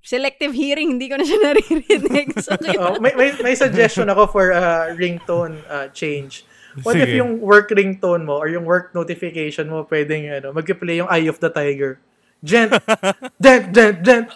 selective 0.00 0.52
hearing, 0.56 0.96
hindi 0.96 1.06
ko 1.08 1.20
na 1.20 1.24
siya 1.24 1.40
naririnig. 1.40 2.28
So, 2.44 2.56
oh, 2.80 2.96
may, 2.98 3.12
may 3.12 3.36
may 3.44 3.54
suggestion 3.54 4.08
ako 4.08 4.32
for 4.32 4.52
uh, 4.52 4.96
ringtone 4.96 5.60
uh, 5.68 5.92
change 5.92 6.48
what 6.86 6.94
if 6.96 7.10
Sige. 7.10 7.18
yung 7.18 7.42
work 7.42 7.70
ringtone 7.74 8.22
mo 8.22 8.38
or 8.38 8.46
yung 8.46 8.62
work 8.62 8.94
notification 8.94 9.66
mo 9.66 9.82
pwedeng 9.90 10.30
ano 10.30 10.54
mag-play 10.54 11.02
yung 11.02 11.10
Eye 11.10 11.26
of 11.26 11.42
the 11.42 11.50
Tiger 11.50 11.98
gent 12.46 12.70
gent 13.42 13.74
gent 13.74 13.98
gent 14.06 14.28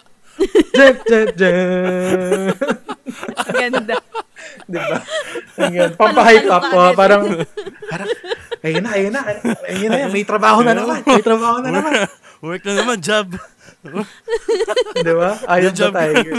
gent 0.75 0.99
gent 1.07 1.31
gent 1.39 2.51
ganda. 3.55 3.97
Di 4.65 4.77
ba? 4.77 4.99
Ganyan. 5.57 5.89
Pampahype 5.95 6.49
up. 6.49 6.63
Oh, 6.73 6.91
parang, 6.93 7.23
parang, 7.87 8.09
ayun 8.61 8.83
na, 8.83 8.91
ayun 8.93 9.11
na. 9.13 9.21
Ayun 9.69 9.89
na. 9.89 10.09
May 10.11 10.25
trabaho 10.27 10.59
na 10.61 10.73
naman. 10.75 11.01
May 11.05 11.23
trabaho 11.23 11.57
na 11.61 11.69
naman. 11.71 11.93
Work 12.45 12.63
na 12.67 12.73
naman, 12.83 12.97
job. 13.01 13.31
Di 15.05 15.13
ba? 15.13 15.31
Job. 15.71 15.93
sa 15.93 16.01
tiger. 16.05 16.33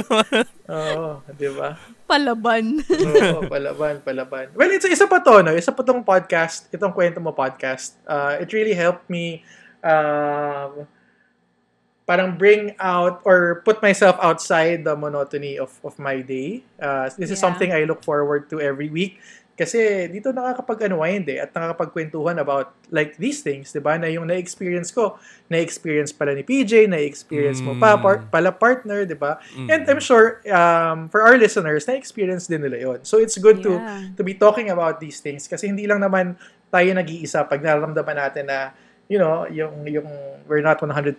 Oo. 0.70 1.22
Di 1.34 1.48
ba? 1.52 1.78
Palaban. 2.06 2.80
Oo. 2.86 3.38
Palaban, 3.46 3.94
palaban. 4.02 4.46
Well, 4.54 4.70
it's, 4.70 4.86
isa 4.86 5.06
pa 5.06 5.22
to, 5.22 5.42
no? 5.42 5.54
Isa 5.54 5.70
pa 5.74 5.82
tong 5.82 6.02
podcast. 6.02 6.70
Itong 6.70 6.94
kwento 6.94 7.18
mo 7.22 7.34
podcast. 7.34 7.98
Uh, 8.06 8.38
it 8.38 8.50
really 8.54 8.74
helped 8.74 9.06
me 9.10 9.42
um, 9.82 10.86
parang 12.06 12.38
bring 12.38 12.74
out 12.78 13.22
or 13.26 13.62
put 13.66 13.82
myself 13.82 14.14
outside 14.22 14.86
the 14.86 14.94
monotony 14.94 15.58
of 15.58 15.74
of 15.82 15.98
my 15.98 16.22
day. 16.22 16.62
Uh, 16.78 17.10
this 17.18 17.34
is 17.34 17.38
Yeah. 17.38 17.46
something 17.50 17.70
I 17.74 17.82
look 17.82 18.06
forward 18.06 18.46
to 18.54 18.62
every 18.62 18.86
week 18.90 19.18
Kasi 19.56 20.12
dito 20.12 20.36
nakakapag-unwind 20.36 21.32
eh, 21.32 21.40
at 21.40 21.50
nakakapagkwentuhan 21.56 22.36
about 22.36 22.76
like 22.92 23.16
these 23.16 23.40
things, 23.40 23.72
di 23.72 23.80
ba? 23.80 23.96
Na 23.96 24.04
yung 24.04 24.28
na-experience 24.28 24.92
ko, 24.92 25.16
na-experience 25.48 26.12
pala 26.12 26.36
ni 26.36 26.44
PJ, 26.44 26.84
na-experience 26.84 27.64
mo 27.64 27.72
pa, 27.80 27.96
Mm. 27.96 28.02
par- 28.04 28.24
pala 28.28 28.52
partner, 28.52 29.08
di 29.08 29.16
ba? 29.16 29.40
Mm. 29.56 29.68
And 29.72 29.82
I'm 29.88 30.02
sure 30.04 30.44
um, 30.52 31.08
for 31.08 31.24
our 31.24 31.40
listeners, 31.40 31.88
na-experience 31.88 32.52
din 32.52 32.68
nila 32.68 32.76
yon. 32.76 32.98
So 33.08 33.16
it's 33.16 33.40
good 33.40 33.64
to 33.64 33.80
Yeah. 33.80 34.12
to 34.14 34.22
be 34.22 34.36
talking 34.36 34.68
about 34.68 35.00
these 35.00 35.24
things 35.24 35.48
kasi 35.48 35.72
hindi 35.72 35.88
lang 35.88 36.04
naman 36.04 36.36
tayo 36.68 36.92
nag-iisa 36.92 37.48
pag 37.48 37.64
nararamdaman 37.64 38.16
natin 38.20 38.52
na 38.52 38.76
you 39.06 39.18
know, 39.22 39.46
yung 39.46 39.86
yung 39.86 40.06
we're 40.46 40.62
not 40.62 40.78
100% 40.82 41.14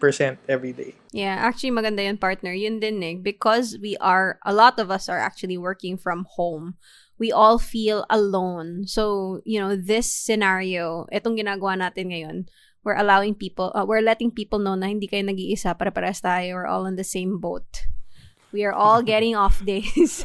every 0.48 0.72
day. 0.72 0.96
Yeah, 1.12 1.36
actually 1.40 1.72
maganda 1.72 2.04
yun 2.04 2.20
partner. 2.20 2.52
Yun 2.52 2.80
din 2.80 3.00
eh. 3.04 3.16
Because 3.16 3.80
we 3.80 3.96
are, 4.00 4.40
a 4.44 4.52
lot 4.56 4.80
of 4.80 4.92
us 4.92 5.08
are 5.08 5.20
actually 5.20 5.56
working 5.60 5.96
from 6.00 6.28
home. 6.36 6.76
We 7.18 7.32
all 7.32 7.58
feel 7.58 8.06
alone. 8.10 8.86
So, 8.86 9.42
you 9.46 9.60
know, 9.60 9.76
this 9.76 10.06
scenario, 10.10 11.10
itong 11.12 11.38
ginagawa 11.38 11.82
natin 11.82 12.14
ngayon, 12.14 12.38
we're 12.88 12.96
allowing 12.96 13.36
people, 13.36 13.74
uh, 13.76 13.84
we're 13.84 14.06
letting 14.06 14.32
people 14.32 14.60
know 14.60 14.76
na 14.76 14.88
hindi 14.88 15.08
kayo 15.12 15.26
nag-iisa, 15.26 15.78
para-pares 15.78 16.22
tayo, 16.22 16.56
we're 16.56 16.70
all 16.70 16.86
in 16.86 16.96
the 16.96 17.04
same 17.04 17.38
boat. 17.42 17.88
We 18.54 18.64
are 18.64 18.72
all 18.72 19.04
getting 19.12 19.36
off 19.36 19.60
days. 19.66 20.24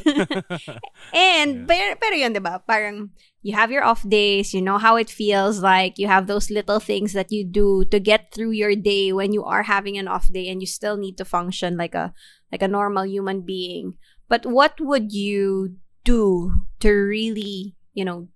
and, 1.13 1.67
pero, 1.67 1.99
pero 1.99 2.15
yun, 2.15 2.31
di 2.31 2.39
ba? 2.39 2.63
Parang, 2.63 3.11
you 3.43 3.51
have 3.51 3.69
your 3.69 3.83
off 3.83 4.07
days, 4.07 4.53
you 4.53 4.61
know 4.61 4.77
how 4.79 4.95
it 4.95 5.11
feels 5.11 5.59
like, 5.59 5.99
you 5.99 6.07
have 6.07 6.27
those 6.27 6.49
little 6.49 6.79
things 6.79 7.11
that 7.11 7.31
you 7.31 7.43
do 7.43 7.83
to 7.91 7.99
get 7.99 8.31
through 8.31 8.55
your 8.55 8.75
day 8.75 9.11
when 9.11 9.33
you 9.33 9.43
are 9.43 9.67
having 9.67 9.97
an 9.97 10.07
off 10.07 10.31
day 10.31 10.47
and 10.47 10.61
you 10.61 10.67
still 10.67 10.95
need 10.95 11.17
to 11.17 11.25
function 11.25 11.75
like 11.75 11.93
a 11.93 12.13
like 12.47 12.61
a 12.61 12.71
normal 12.71 13.05
human 13.05 13.41
being. 13.41 13.99
But 14.29 14.45
what 14.45 14.79
would 14.79 15.11
you 15.11 15.75
do 16.03 16.51
to 16.79 16.89
really, 16.89 17.75
you 17.93 18.05
know, 18.05 18.27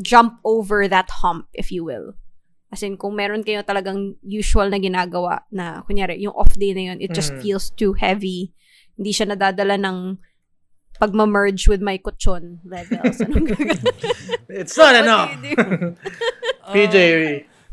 jump 0.00 0.38
over 0.44 0.88
that 0.88 1.08
hump, 1.24 1.48
if 1.52 1.72
you 1.72 1.84
will? 1.84 2.14
As 2.72 2.82
in, 2.82 2.98
kung 2.98 3.14
meron 3.16 3.46
kayo 3.46 3.62
talagang 3.62 4.18
usual 4.20 4.68
na 4.68 4.76
ginagawa 4.76 5.46
na, 5.48 5.80
kunyari, 5.86 6.18
yung 6.20 6.34
off 6.34 6.52
day 6.58 6.74
na 6.74 6.92
yun, 6.92 6.98
it 7.00 7.14
just 7.14 7.32
Mm. 7.32 7.40
feels 7.40 7.70
too 7.72 7.94
heavy. 7.94 8.52
Hindi 8.98 9.10
siya 9.14 9.32
nadadala 9.32 9.78
ng 9.78 10.18
pagma-merge 10.98 11.68
with 11.68 11.80
my 11.84 11.96
kuchon 12.00 12.58
levels. 12.64 13.20
It's 14.50 14.76
not 14.76 14.96
enough. 14.96 15.30
PJ, 16.74 16.96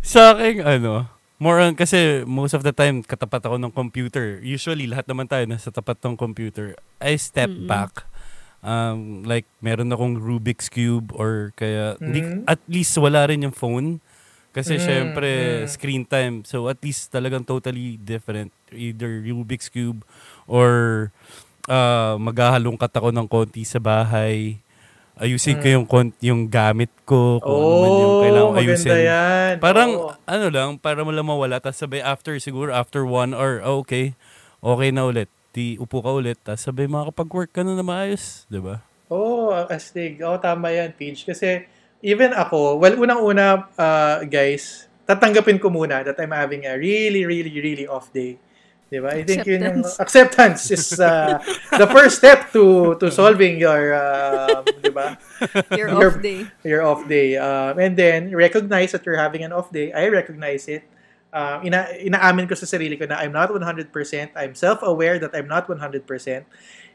Sa 0.04 0.36
akin, 0.36 0.60
ano, 0.62 1.08
more 1.40 1.64
on, 1.64 1.74
kasi 1.80 2.28
most 2.28 2.52
of 2.54 2.62
the 2.62 2.76
time, 2.76 3.02
katapat 3.02 3.48
ako 3.48 3.56
ng 3.56 3.72
computer. 3.72 4.38
Usually, 4.44 4.86
lahat 4.86 5.08
naman 5.08 5.32
tayo 5.32 5.48
nasa 5.48 5.72
tapat 5.72 6.04
ng 6.04 6.20
computer. 6.20 6.76
I 7.00 7.16
step 7.16 7.50
Mm-mm. 7.50 7.68
back. 7.72 8.04
Um, 8.64 9.28
like, 9.28 9.44
meron 9.60 9.92
akong 9.92 10.16
Rubik's 10.18 10.72
Cube 10.72 11.12
or 11.12 11.52
kaya, 11.54 12.00
hindi, 12.00 12.24
Mhm. 12.24 12.48
at 12.48 12.64
least 12.66 12.96
wala 12.96 13.28
rin 13.28 13.44
yung 13.44 13.52
phone. 13.52 14.00
Kasi 14.54 14.78
Mm, 14.78 14.84
syempre, 14.86 15.30
mm. 15.30 15.68
screen 15.68 16.04
time. 16.06 16.46
So, 16.46 16.70
at 16.70 16.80
least 16.80 17.10
talagang 17.10 17.44
totally 17.44 17.98
different. 17.98 18.54
Either 18.70 19.20
Rubik's 19.20 19.68
Cube 19.68 20.06
or 20.46 21.10
uh, 21.66 22.16
maghahalongkat 22.16 22.92
ako 22.92 23.10
ng 23.10 23.28
konti 23.28 23.64
sa 23.64 23.80
bahay. 23.80 24.60
Ayusin 25.16 25.58
ko 25.58 25.68
Mm. 25.68 25.74
yung, 25.74 25.86
kon- 25.88 26.18
yung 26.20 26.42
gamit 26.48 26.92
ko. 27.04 27.40
Kung 27.40 27.50
ano 27.56 27.76
man 27.80 27.92
yung 27.94 28.12
oh, 28.12 28.22
kailangan 28.22 28.54
ayusin. 28.60 28.92
yan. 29.00 29.54
Parang, 29.60 29.90
Oo. 29.96 30.12
ano 30.24 30.46
lang, 30.50 30.70
para 30.78 31.02
mo 31.02 31.12
lang 31.12 31.24
mawala. 31.24 31.58
Tapos 31.58 31.80
sabay 31.80 32.00
after, 32.00 32.36
siguro 32.38 32.72
after 32.72 33.04
one 33.04 33.32
hour, 33.32 33.60
oh, 33.62 33.82
okay, 33.82 34.14
okay 34.60 34.90
na 34.92 35.06
ulit. 35.06 35.30
Di 35.54 35.78
upo 35.78 36.02
ka 36.02 36.10
ulit. 36.10 36.42
Tapos 36.42 36.66
sabay 36.66 36.90
makakapag-work 36.90 37.54
ka 37.54 37.62
na 37.62 37.78
na 37.78 37.86
maayos. 37.86 38.50
di 38.50 38.58
ba? 38.58 38.82
Oo, 39.14 39.54
oh, 39.54 39.70
astig. 39.70 40.18
Oo, 40.26 40.42
tama 40.42 40.74
yan, 40.74 40.90
Paige. 40.98 41.30
Kasi 41.30 41.70
even 42.02 42.34
ako, 42.34 42.82
well, 42.82 42.98
unang-una, 42.98 43.70
uh, 43.78 44.26
guys, 44.26 44.90
tatanggapin 45.06 45.62
ko 45.62 45.70
muna 45.70 46.02
that 46.02 46.18
I'm 46.18 46.34
having 46.34 46.66
a 46.66 46.74
really, 46.74 47.22
really, 47.24 47.54
really 47.54 47.86
off 47.86 48.10
day. 48.10 48.42
Di 48.90 48.98
ba? 49.02 49.14
I 49.14 49.22
think 49.26 49.46
yun 49.46 49.62
yung 49.66 49.82
acceptance 49.98 50.70
is 50.70 51.02
uh, 51.02 51.42
the 51.78 51.90
first 51.90 52.22
step 52.22 52.54
to 52.54 52.94
to 53.02 53.10
solving 53.10 53.58
your, 53.58 53.94
uh, 53.94 54.62
di 54.82 54.94
ba? 54.94 55.18
Your 55.78 55.90
Your- 55.98 56.14
off 56.14 56.18
day. 56.22 56.40
your 56.62 56.82
off 56.86 57.02
day. 57.10 57.38
Um, 57.38 57.82
and 57.82 57.94
then, 57.98 58.30
recognize 58.34 58.94
that 58.94 59.02
you're 59.06 59.18
having 59.18 59.42
an 59.42 59.50
off 59.50 59.74
day. 59.74 59.90
I 59.94 60.10
recognize 60.14 60.70
it. 60.70 60.86
Um, 61.34 61.66
ina 61.66 61.90
inaamin 61.98 62.46
ko 62.46 62.54
sa 62.54 62.70
sarili 62.70 62.94
ko 62.94 63.10
na 63.10 63.18
I'm 63.18 63.34
not 63.34 63.50
100%. 63.50 63.90
I'm 64.38 64.54
self-aware 64.54 65.18
that 65.18 65.34
I'm 65.34 65.50
not 65.50 65.66
100%. 65.66 66.06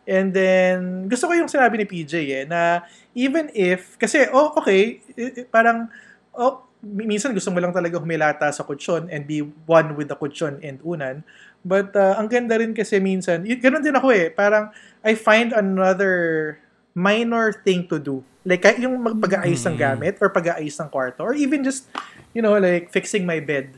And 0.08 0.32
then, 0.32 1.04
gusto 1.10 1.28
ko 1.28 1.36
yung 1.36 1.50
sinabi 1.50 1.76
ni 1.76 1.84
PJ 1.84 2.14
eh, 2.32 2.44
na 2.48 2.86
even 3.12 3.50
if, 3.52 3.98
kasi, 4.00 4.24
oh, 4.32 4.56
okay, 4.56 5.04
parang, 5.52 5.90
oh, 6.32 6.64
mi- 6.80 7.04
minsan 7.04 7.34
gusto 7.36 7.52
mo 7.52 7.60
lang 7.60 7.76
talaga 7.76 8.00
humilata 8.00 8.48
sa 8.48 8.64
kutsyon 8.64 9.10
and 9.12 9.28
be 9.28 9.44
one 9.68 9.92
with 9.98 10.08
the 10.08 10.16
kutsyon 10.16 10.62
and 10.64 10.80
unan. 10.80 11.20
But 11.60 11.92
uh, 11.92 12.16
ang 12.16 12.30
ganda 12.32 12.56
rin 12.56 12.72
kasi 12.72 13.02
minsan, 13.02 13.44
y- 13.44 13.58
ganun 13.60 13.84
din 13.84 13.92
ako 13.92 14.08
eh, 14.14 14.30
parang 14.32 14.70
I 15.04 15.12
find 15.12 15.52
another 15.52 16.56
minor 16.96 17.52
thing 17.52 17.84
to 17.90 18.00
do. 18.00 18.22
Like 18.48 18.64
yung 18.80 19.02
mag- 19.02 19.20
pag-aayos 19.20 19.60
ng 19.66 19.76
Mm. 19.76 19.82
gamit 19.82 20.14
or 20.24 20.32
pag-aayos 20.32 20.78
ng 20.80 20.88
kwarto 20.88 21.20
or 21.20 21.36
even 21.36 21.60
just, 21.60 21.84
you 22.32 22.40
know, 22.40 22.56
like 22.56 22.88
fixing 22.88 23.28
my 23.28 23.44
bed. 23.44 23.76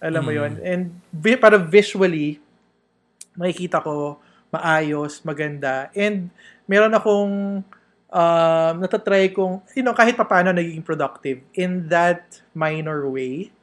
Alam 0.00 0.22
mo 0.24 0.32
Mm. 0.32 0.38
yon 0.40 0.52
And 0.64 0.82
vi- 1.12 1.36
para 1.36 1.60
visually, 1.60 2.40
makikita 3.36 3.84
ko 3.84 4.16
maayos, 4.50 5.22
maganda. 5.22 5.92
And 5.94 6.32
meron 6.66 6.96
akong 6.96 7.62
um, 8.10 8.72
natatry 8.82 9.30
kong, 9.30 9.62
you 9.76 9.84
know, 9.86 9.94
kahit 9.94 10.18
papaano 10.18 10.50
naging 10.50 10.82
productive 10.82 11.38
in 11.54 11.86
that 11.86 12.42
minor 12.50 13.06
way. 13.06 13.54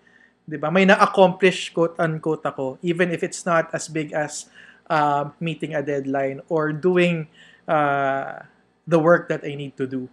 'Di 0.47 0.55
ba 0.55 0.71
May 0.71 0.87
na-accomplish, 0.87 1.75
quote-unquote 1.75 2.47
ako, 2.47 2.79
even 2.79 3.11
if 3.11 3.19
it's 3.19 3.43
not 3.43 3.67
as 3.75 3.91
big 3.91 4.15
as 4.15 4.47
um, 4.87 5.35
meeting 5.43 5.75
a 5.75 5.83
deadline 5.83 6.39
or 6.47 6.71
doing 6.71 7.27
uh, 7.67 8.47
the 8.87 8.95
work 8.95 9.27
that 9.27 9.43
I 9.43 9.59
need 9.59 9.75
to 9.75 9.83
do. 9.83 10.07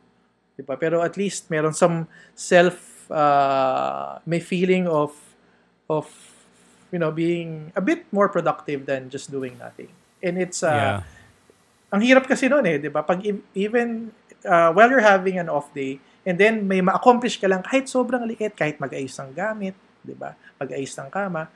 'Di 0.58 0.66
ba 0.66 0.74
Pero 0.74 1.06
at 1.06 1.14
least 1.14 1.46
meron 1.46 1.70
some 1.70 2.10
self, 2.34 3.06
uh, 3.14 4.18
may 4.26 4.42
feeling 4.42 4.90
of, 4.90 5.14
of, 5.90 6.08
you 6.92 6.98
know, 6.98 7.10
being 7.10 7.72
a 7.76 7.80
bit 7.80 8.06
more 8.12 8.28
productive 8.28 8.86
than 8.86 9.10
just 9.10 9.30
doing 9.30 9.58
nothing. 9.58 9.90
And 10.22 10.40
it's, 10.40 10.62
uh, 10.62 10.72
yeah. 10.72 10.98
ang 11.94 12.02
hirap 12.02 12.26
kasi 12.26 12.50
noon 12.50 12.66
eh, 12.66 12.82
'di 12.82 12.90
ba? 12.90 13.06
Pag 13.06 13.22
even 13.54 14.10
uh, 14.42 14.74
while 14.74 14.90
you're 14.90 15.04
having 15.04 15.38
an 15.38 15.46
off 15.46 15.70
day 15.70 16.02
and 16.26 16.34
then 16.42 16.66
may 16.66 16.82
ma-accomplish 16.82 17.38
ka 17.38 17.46
lang 17.46 17.62
kahit 17.62 17.86
sobrang 17.86 18.26
liit, 18.26 18.58
kahit 18.58 18.82
mag-ayos 18.82 19.14
ng 19.22 19.30
gamit, 19.30 19.78
'di 20.02 20.18
ba? 20.18 20.34
Pag-ayos 20.58 20.90
ng 20.98 21.10
kama, 21.14 21.46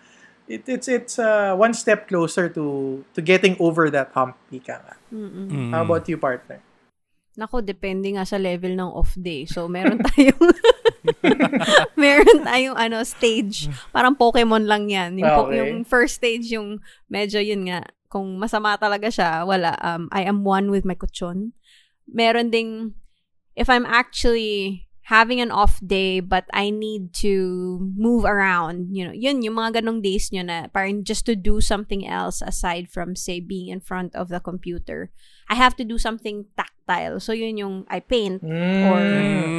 it, 0.47 0.63
it's 0.71 0.87
it's 0.87 1.19
uh, 1.19 1.59
one 1.59 1.75
step 1.75 2.07
closer 2.07 2.47
to 2.47 3.03
to 3.13 3.21
getting 3.21 3.59
over 3.59 3.91
that 3.91 4.15
hump, 4.15 4.39
ika 4.55 4.79
nga. 4.79 4.95
Mm-mm. 5.11 5.51
Mm. 5.51 5.71
How 5.75 5.83
about 5.83 6.07
you, 6.07 6.17
partner? 6.17 6.63
Nako, 7.39 7.63
depende 7.63 8.11
nga 8.15 8.27
sa 8.27 8.35
level 8.35 8.75
ng 8.75 8.91
off 8.91 9.15
day. 9.15 9.47
So, 9.47 9.71
meron 9.71 10.03
tayong 10.11 10.43
meron 12.01 12.43
tayong 12.43 12.77
ano 12.77 13.05
stage. 13.05 13.69
Parang 13.91 14.17
Pokemon 14.17 14.65
lang 14.65 14.89
'yan. 14.89 15.19
Yung, 15.19 15.31
po- 15.31 15.47
Okay. 15.49 15.57
yung 15.61 15.73
first 15.85 16.17
stage 16.17 16.49
yung 16.51 16.81
medyo 17.07 17.39
yun 17.39 17.69
nga 17.69 17.85
kung 18.09 18.41
masama 18.41 18.75
talaga 18.75 19.13
siya, 19.13 19.45
wala 19.45 19.77
um 19.79 20.09
I 20.11 20.25
am 20.25 20.41
one 20.43 20.73
with 20.73 20.89
my 20.89 20.97
kuchon. 20.97 21.53
Meron 22.09 22.49
ding 22.49 22.97
if 23.53 23.69
I'm 23.69 23.85
actually 23.85 24.88
having 25.09 25.41
an 25.41 25.49
off 25.49 25.81
day 25.81 26.21
but 26.21 26.45
I 26.53 26.69
need 26.69 27.17
to 27.25 27.33
move 27.97 28.29
around, 28.29 28.93
you 28.93 29.09
know, 29.09 29.15
yun 29.17 29.41
yung 29.41 29.57
mga 29.57 29.81
ganong 29.81 30.05
days 30.05 30.29
nyo 30.29 30.45
na 30.45 30.69
parang 30.69 31.01
just 31.01 31.25
to 31.25 31.35
do 31.35 31.65
something 31.65 32.05
else 32.05 32.45
aside 32.45 32.93
from 32.93 33.17
say 33.17 33.41
being 33.41 33.73
in 33.73 33.81
front 33.81 34.13
of 34.13 34.29
the 34.29 34.37
computer. 34.39 35.09
I 35.49 35.57
have 35.57 35.73
to 35.81 35.85
do 35.85 35.97
something 35.97 36.45
tactile. 36.53 37.25
So 37.25 37.33
yun 37.33 37.57
yung 37.57 37.75
I 37.89 38.05
paint 38.05 38.45
Or- 38.45 39.01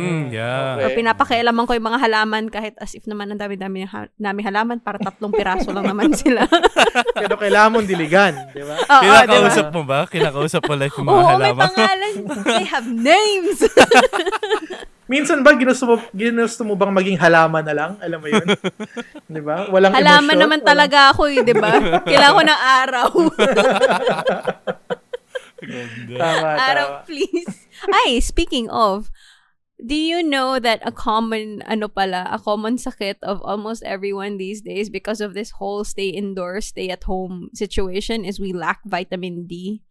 Mm, 0.10 0.30
yeah. 0.30 0.78
or 0.78 0.94
pinapakialaman 0.94 1.66
ko 1.66 1.74
yung 1.74 1.88
mga 1.88 1.98
halaman 2.00 2.44
kahit 2.48 2.78
as 2.78 2.94
if 2.94 3.06
naman 3.06 3.30
ang 3.30 3.42
dami-dami 3.42 3.82
ng 3.84 3.90
ha- 3.90 4.14
namin 4.16 4.46
halaman 4.46 4.78
para 4.78 5.02
tatlong 5.02 5.34
piraso 5.34 5.74
lang 5.74 5.86
naman 5.86 6.14
sila. 6.14 6.46
Pero 7.18 7.34
kailangan 7.36 7.70
mong 7.74 7.90
diligan, 7.90 8.34
di 8.54 8.62
ba? 8.62 8.78
Oo, 8.78 9.02
Kinakausap 9.02 9.66
diba? 9.66 9.74
mo 9.74 9.82
ba? 9.84 10.00
Kinakausap 10.06 10.62
mo 10.62 10.74
like 10.76 10.94
yung 10.94 11.08
mga 11.10 11.14
Oo, 11.16 11.26
may 11.26 11.34
halaman? 11.50 11.62
pangalan. 11.66 12.14
They 12.44 12.66
have 12.66 12.86
names. 12.86 13.58
Minsan 15.10 15.41
ba 15.41 15.58
ginusto 15.58 15.84
mo 15.84 15.95
ginusto 16.13 16.62
mo 16.62 16.78
bang 16.78 16.93
maging 16.93 17.17
halaman 17.17 17.65
na 17.65 17.74
lang? 17.74 17.91
Alam 17.98 18.19
mo 18.22 18.28
'yun? 18.30 18.45
'Di 19.26 19.41
ba? 19.41 19.65
Walang 19.67 19.91
Halaman 19.91 20.22
emosyon, 20.22 20.38
naman 20.38 20.60
walang- 20.62 20.69
talaga 20.69 21.00
ako 21.10 21.22
eh, 21.28 21.41
di 21.41 21.56
ba? 21.58 21.72
Kailangan 22.08 22.38
ko 22.38 22.43
ng 22.45 22.62
araw. 22.78 23.10
Tama, 26.10 26.50
araw, 26.56 26.88
tama. 26.88 27.06
please. 27.06 27.67
Ay, 27.91 28.19
speaking 28.22 28.69
of, 28.69 29.12
do 29.76 29.95
you 29.95 30.24
know 30.24 30.56
that 30.60 30.80
a 30.86 30.91
common, 30.91 31.62
ano 31.67 31.88
pala, 31.88 32.28
a 32.32 32.39
common 32.39 32.78
sakit 32.78 33.19
of 33.24 33.41
almost 33.43 33.84
everyone 33.84 34.38
these 34.38 34.62
days 34.62 34.89
because 34.89 35.19
of 35.19 35.34
this 35.34 35.58
whole 35.60 35.84
stay 35.84 36.10
indoors, 36.10 36.72
stay 36.72 36.89
at 36.89 37.04
home 37.04 37.50
situation 37.54 38.24
is 38.24 38.39
we 38.39 38.54
lack 38.54 38.80
vitamin 38.86 39.48
D. 39.48 39.82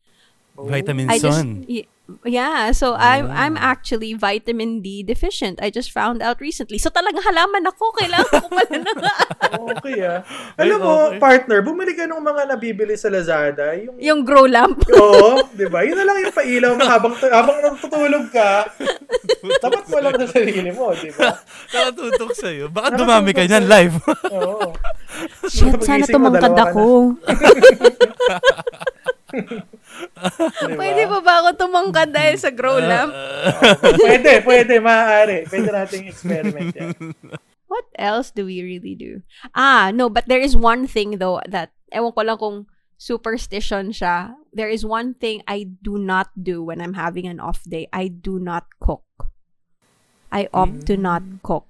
Vitamin 0.56 1.10
I 1.10 1.18
just, 1.18 1.38
sun. 1.38 1.64
y- 1.68 1.86
Yeah, 2.24 2.72
so 2.72 2.96
I'm 2.96 3.28
I'm 3.28 3.60
actually 3.60 4.16
vitamin 4.16 4.80
D 4.80 5.04
deficient. 5.04 5.60
I 5.60 5.68
just 5.68 5.92
found 5.92 6.24
out 6.24 6.40
recently. 6.40 6.80
So 6.80 6.88
talagang 6.88 7.20
halaman 7.20 7.68
ako, 7.68 7.92
kailangan 8.00 8.32
ko 8.32 8.48
pala 8.48 8.76
na. 8.80 9.14
Okay 9.78 10.00
ah. 10.04 10.24
Alam 10.56 10.78
mo, 10.80 10.94
okay. 11.12 11.20
partner, 11.20 11.60
bumili 11.60 11.92
ka 11.92 12.08
ng 12.08 12.20
mga 12.20 12.42
nabibili 12.48 12.96
sa 12.96 13.12
Lazada. 13.12 13.76
Yung, 13.76 13.96
yung 14.00 14.20
grow 14.24 14.48
lamp. 14.48 14.80
Oo, 14.96 15.44
di 15.52 15.68
ba? 15.68 15.84
Yun 15.84 16.00
na 16.00 16.04
lang 16.08 16.16
yung 16.24 16.32
pailaw 16.36 16.72
mo 16.76 16.84
habang, 16.84 17.12
habang 17.16 17.56
natutulog 17.60 18.28
ka. 18.32 18.68
Dapat 19.64 19.84
mo 19.88 19.96
lang 20.00 20.14
sa 20.16 20.26
sarili 20.32 20.72
mo, 20.72 20.92
di 20.96 21.12
ba? 21.12 21.32
Nakatutok 21.76 22.32
sa'yo. 22.36 22.72
Baka 22.72 22.96
dumami 22.96 23.36
ka 23.36 23.44
niyan 23.44 23.64
live. 23.68 23.96
Oo. 24.32 24.72
Shit, 25.48 25.80
sana 25.84 26.04
tumangkad 26.08 26.56
ako. 26.56 27.16
Di 29.38 30.74
ba? 30.74 30.78
Pwede 30.78 31.02
pa 31.06 31.18
ba 31.22 31.34
ako 31.42 31.50
tumangkad 31.54 32.10
dahil 32.10 32.34
sa 32.38 32.50
grow 32.50 32.78
lamp? 32.78 33.14
Pwede, 34.04 34.42
pwede, 34.42 34.82
maaari. 34.82 35.46
Pwede 35.46 35.68
nating 35.70 36.10
experiment 36.10 36.74
yan. 36.74 36.92
What 37.68 37.86
else 38.00 38.32
do 38.32 38.48
we 38.48 38.64
really 38.64 38.96
do? 38.96 39.20
Ah, 39.52 39.92
no, 39.92 40.08
but 40.08 40.24
there 40.26 40.40
is 40.40 40.56
one 40.56 40.88
thing 40.88 41.20
though 41.20 41.44
that, 41.46 41.70
ewan 41.92 42.12
ko 42.16 42.22
lang 42.24 42.38
kung 42.40 42.58
superstition 42.96 43.94
siya. 43.94 44.34
There 44.50 44.68
is 44.68 44.82
one 44.84 45.14
thing 45.14 45.44
I 45.46 45.68
do 45.68 45.96
not 46.00 46.32
do 46.34 46.64
when 46.64 46.80
I'm 46.80 46.98
having 46.98 47.28
an 47.28 47.38
off 47.38 47.62
day. 47.64 47.86
I 47.92 48.08
do 48.08 48.40
not 48.40 48.66
cook. 48.80 49.04
I 50.28 50.48
opt 50.52 50.84
to 50.88 50.96
not 50.96 51.22
cook. 51.40 51.64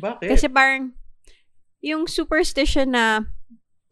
Bakit? 0.00 0.28
Kasi 0.32 0.46
parang, 0.48 0.96
yung 1.80 2.06
superstition 2.08 2.96
na, 2.96 3.28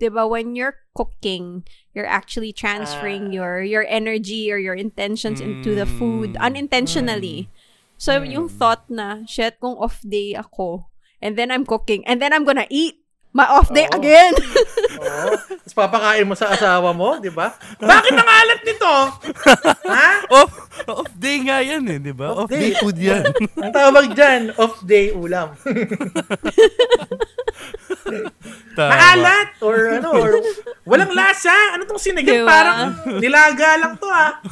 di 0.00 0.08
ba, 0.08 0.24
when 0.24 0.56
you're 0.56 0.80
cooking, 0.96 1.64
you're 1.94 2.06
actually 2.10 2.52
transferring 2.52 3.30
Ah. 3.30 3.34
your 3.40 3.52
your 3.62 3.86
energy 3.88 4.50
or 4.50 4.58
your 4.58 4.74
intentions 4.74 5.40
into 5.40 5.74
the 5.74 5.86
food 5.86 6.34
Mm. 6.34 6.42
unintentionally. 6.42 7.48
So, 7.96 8.20
yung 8.26 8.50
thought 8.50 8.90
na, 8.90 9.22
shit, 9.24 9.56
kung 9.62 9.78
off 9.78 10.02
day 10.02 10.34
ako, 10.34 10.90
and 11.22 11.38
then 11.38 11.54
I'm 11.54 11.62
cooking, 11.64 12.02
and 12.04 12.18
then 12.20 12.34
I'm 12.34 12.42
gonna 12.44 12.66
eat 12.68 13.03
my 13.34 13.46
off 13.50 13.66
day 13.74 13.84
Oo. 13.90 13.98
again. 13.98 14.32
Oo. 15.02 15.28
Tapos 15.66 15.74
papakain 15.74 16.22
mo 16.22 16.38
sa 16.38 16.54
asawa 16.54 16.94
mo, 16.94 17.18
di 17.18 17.34
ba? 17.34 17.50
Bakit 17.82 18.14
ang 18.14 18.30
alat 18.30 18.60
nito? 18.62 18.94
ha? 19.90 20.10
off, 20.30 20.52
off 20.86 21.10
day 21.18 21.42
nga 21.42 21.58
yan 21.58 21.82
eh, 21.90 21.98
di 21.98 22.14
ba? 22.14 22.30
Off, 22.30 22.46
Off 22.46 22.54
day 22.54 22.70
day. 22.70 22.78
food 22.78 22.94
yan. 22.94 23.26
Ang 23.64 23.74
tawag 23.74 24.14
dyan, 24.14 24.54
off-day 24.54 25.10
ulam. 25.10 25.58
Tama. 28.74 28.90
Maalat! 28.90 29.48
Or 29.62 29.76
ano, 29.98 30.08
or 30.18 30.32
walang 30.84 31.14
lasa. 31.14 31.54
Ano 31.72 31.86
tong 31.88 31.98
sinigang? 31.98 32.44
Diba? 32.44 32.50
Parang 32.50 32.92
nilaga 33.22 33.80
lang 33.80 33.94
to 33.96 34.10
ah. 34.10 34.42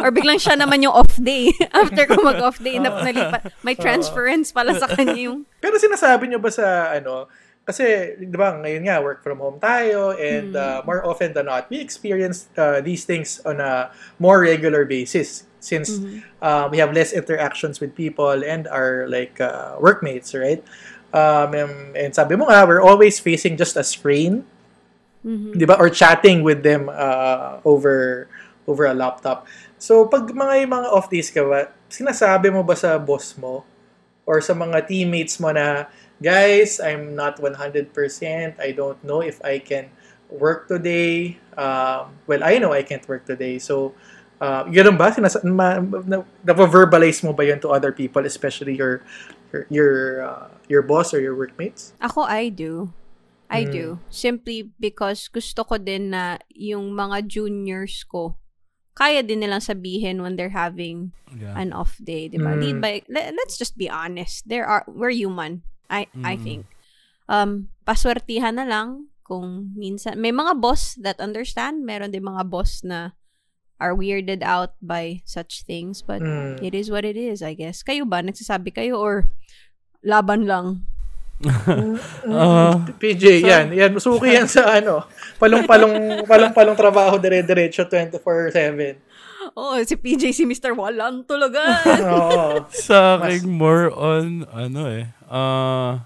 or 0.00 0.10
biglang 0.10 0.40
siya 0.40 0.56
naman 0.58 0.82
yung 0.82 0.96
off 0.96 1.14
day. 1.20 1.52
After 1.70 2.08
ko 2.08 2.24
mag-off 2.24 2.58
day, 2.58 2.80
na 2.82 2.90
nalipat. 2.90 3.52
May 3.62 3.76
transference 3.78 4.50
pala 4.50 4.74
sa 4.74 4.88
kanya 4.90 5.14
yung 5.14 5.46
Pero 5.60 5.76
sinasabi 5.78 6.26
nyo 6.26 6.40
ba 6.40 6.50
sa 6.50 6.90
ano, 6.96 7.28
kasi, 7.66 8.14
di 8.14 8.38
ba, 8.38 8.54
ngayon 8.54 8.86
nga, 8.86 9.02
work 9.02 9.26
from 9.26 9.42
home 9.42 9.58
tayo, 9.58 10.14
and 10.14 10.54
uh, 10.54 10.86
more 10.86 11.02
often 11.02 11.34
than 11.34 11.50
not, 11.50 11.66
we 11.66 11.82
experience 11.82 12.46
uh, 12.54 12.78
these 12.78 13.02
things 13.02 13.42
on 13.42 13.58
a 13.58 13.90
more 14.22 14.38
regular 14.40 14.86
basis 14.86 15.42
since 15.58 15.98
uh, 16.38 16.70
we 16.70 16.78
have 16.78 16.94
less 16.94 17.10
interactions 17.10 17.82
with 17.82 17.90
people 17.98 18.46
and 18.46 18.70
our 18.70 19.10
like 19.10 19.42
uh, 19.42 19.74
workmates, 19.82 20.30
right? 20.30 20.62
Um, 21.10 21.58
and, 21.58 21.96
and 21.98 22.10
sabi 22.14 22.38
mo 22.38 22.46
nga, 22.46 22.62
we're 22.62 22.82
always 22.82 23.18
facing 23.18 23.58
just 23.58 23.74
a 23.74 23.82
screen, 23.82 24.46
di 25.58 25.66
ba? 25.66 25.74
Or 25.74 25.90
chatting 25.90 26.46
with 26.46 26.62
them 26.62 26.86
uh, 26.86 27.58
over 27.66 28.30
over 28.70 28.86
a 28.86 28.94
laptop. 28.94 29.46
So, 29.74 30.06
pag 30.06 30.30
mga 30.30 30.70
mga 30.70 30.86
off 30.94 31.10
days 31.10 31.34
ka 31.34 31.42
ba, 31.42 31.74
sinasabi 31.90 32.54
mo 32.54 32.62
ba 32.62 32.78
sa 32.78 32.94
boss 32.94 33.34
mo 33.34 33.66
or 34.22 34.38
sa 34.38 34.54
mga 34.54 34.86
teammates 34.86 35.38
mo 35.42 35.50
na, 35.50 35.90
guys, 36.22 36.80
I'm 36.80 37.14
not 37.14 37.38
100%. 37.38 37.92
I 38.60 38.72
don't 38.72 39.00
know 39.04 39.20
if 39.20 39.40
I 39.44 39.58
can 39.58 39.90
work 40.28 40.68
today. 40.68 41.38
Um, 41.56 42.18
well, 42.26 42.42
I 42.42 42.58
know 42.58 42.72
I 42.72 42.82
can't 42.82 43.06
work 43.08 43.26
today. 43.26 43.58
So, 43.58 43.94
uh, 44.40 44.64
ganun 44.64 44.98
ba? 44.98 45.12
Sinas- 45.12 45.42
ma- 45.44 45.80
na- 45.80 46.26
na-verbalize 46.44 47.22
mo 47.22 47.32
ba 47.32 47.44
yun 47.44 47.60
to 47.60 47.70
other 47.70 47.92
people, 47.92 48.24
especially 48.26 48.76
your 48.76 49.02
your 49.52 49.62
your, 49.70 49.94
uh, 50.26 50.46
your 50.68 50.82
boss 50.82 51.14
or 51.14 51.20
your 51.22 51.36
workmates? 51.36 51.94
Ako, 52.02 52.26
I 52.26 52.48
do. 52.50 52.90
I 53.46 53.62
Mm. 53.62 53.70
do. 53.70 53.84
Simply 54.10 54.74
because 54.82 55.30
gusto 55.30 55.62
ko 55.62 55.78
din 55.78 56.10
na 56.10 56.42
yung 56.50 56.90
mga 56.90 57.30
juniors 57.30 58.02
ko, 58.02 58.34
kaya 58.98 59.22
din 59.22 59.46
nilang 59.46 59.62
sabihin 59.62 60.18
when 60.18 60.34
they're 60.34 60.50
having 60.56 61.14
Yeah. 61.30 61.54
an 61.54 61.70
off 61.70 61.94
day, 62.02 62.26
di 62.26 62.42
ba? 62.42 62.58
Mm. 62.58 62.60
Lead 62.60 62.76
by, 62.82 62.94
le- 63.06 63.30
let's 63.38 63.54
just 63.54 63.78
be 63.78 63.86
honest. 63.86 64.50
There 64.50 64.66
are, 64.66 64.82
we're 64.90 65.14
human. 65.14 65.62
I, 65.88 66.06
I 66.20 66.34
Mm. 66.36 66.42
think. 66.42 66.62
Um, 67.26 67.50
paswertihan 67.82 68.54
na 68.54 68.66
lang 68.66 69.10
kung 69.26 69.74
minsan, 69.74 70.14
may 70.18 70.30
mga 70.30 70.58
boss 70.62 70.94
that 71.02 71.18
understand, 71.18 71.82
meron 71.82 72.14
din 72.14 72.22
mga 72.22 72.46
boss 72.46 72.86
na 72.86 73.18
are 73.76 73.92
weirded 73.92 74.40
out 74.40 74.72
by 74.80 75.20
such 75.26 75.66
things, 75.66 76.00
but 76.00 76.22
Mm. 76.22 76.62
it 76.62 76.72
is 76.72 76.88
what 76.88 77.04
it 77.04 77.18
is, 77.18 77.42
I 77.42 77.52
guess. 77.52 77.82
Kayo 77.82 78.06
ba? 78.08 78.22
Nagsasabi 78.22 78.72
kayo 78.72 78.96
or 78.96 79.28
laban 80.00 80.46
lang? 80.46 80.86
Ah, 82.24 82.80
PJ, 82.96 83.44
yan. 83.44 83.68
Yan, 83.76 83.92
suki 84.00 84.32
yan 84.32 84.48
sa 84.48 84.80
ano. 84.80 85.04
Palong-palong, 85.36 86.24
palong-palong 86.24 86.72
trabaho 86.78 87.20
dire-diretso 87.20 87.84
24-7. 87.84 88.96
Oh, 89.54 89.78
si 89.84 89.94
PJ, 89.94 90.34
si 90.34 90.42
Mr. 90.48 90.74
Walang 90.74 91.22
tulugan. 91.28 91.84
Oo. 92.16 92.66
sa 92.72 93.20
akin, 93.20 93.46
more 93.46 93.92
on, 93.94 94.48
ano 94.50 94.90
eh, 94.90 95.06
ah, 95.30 96.02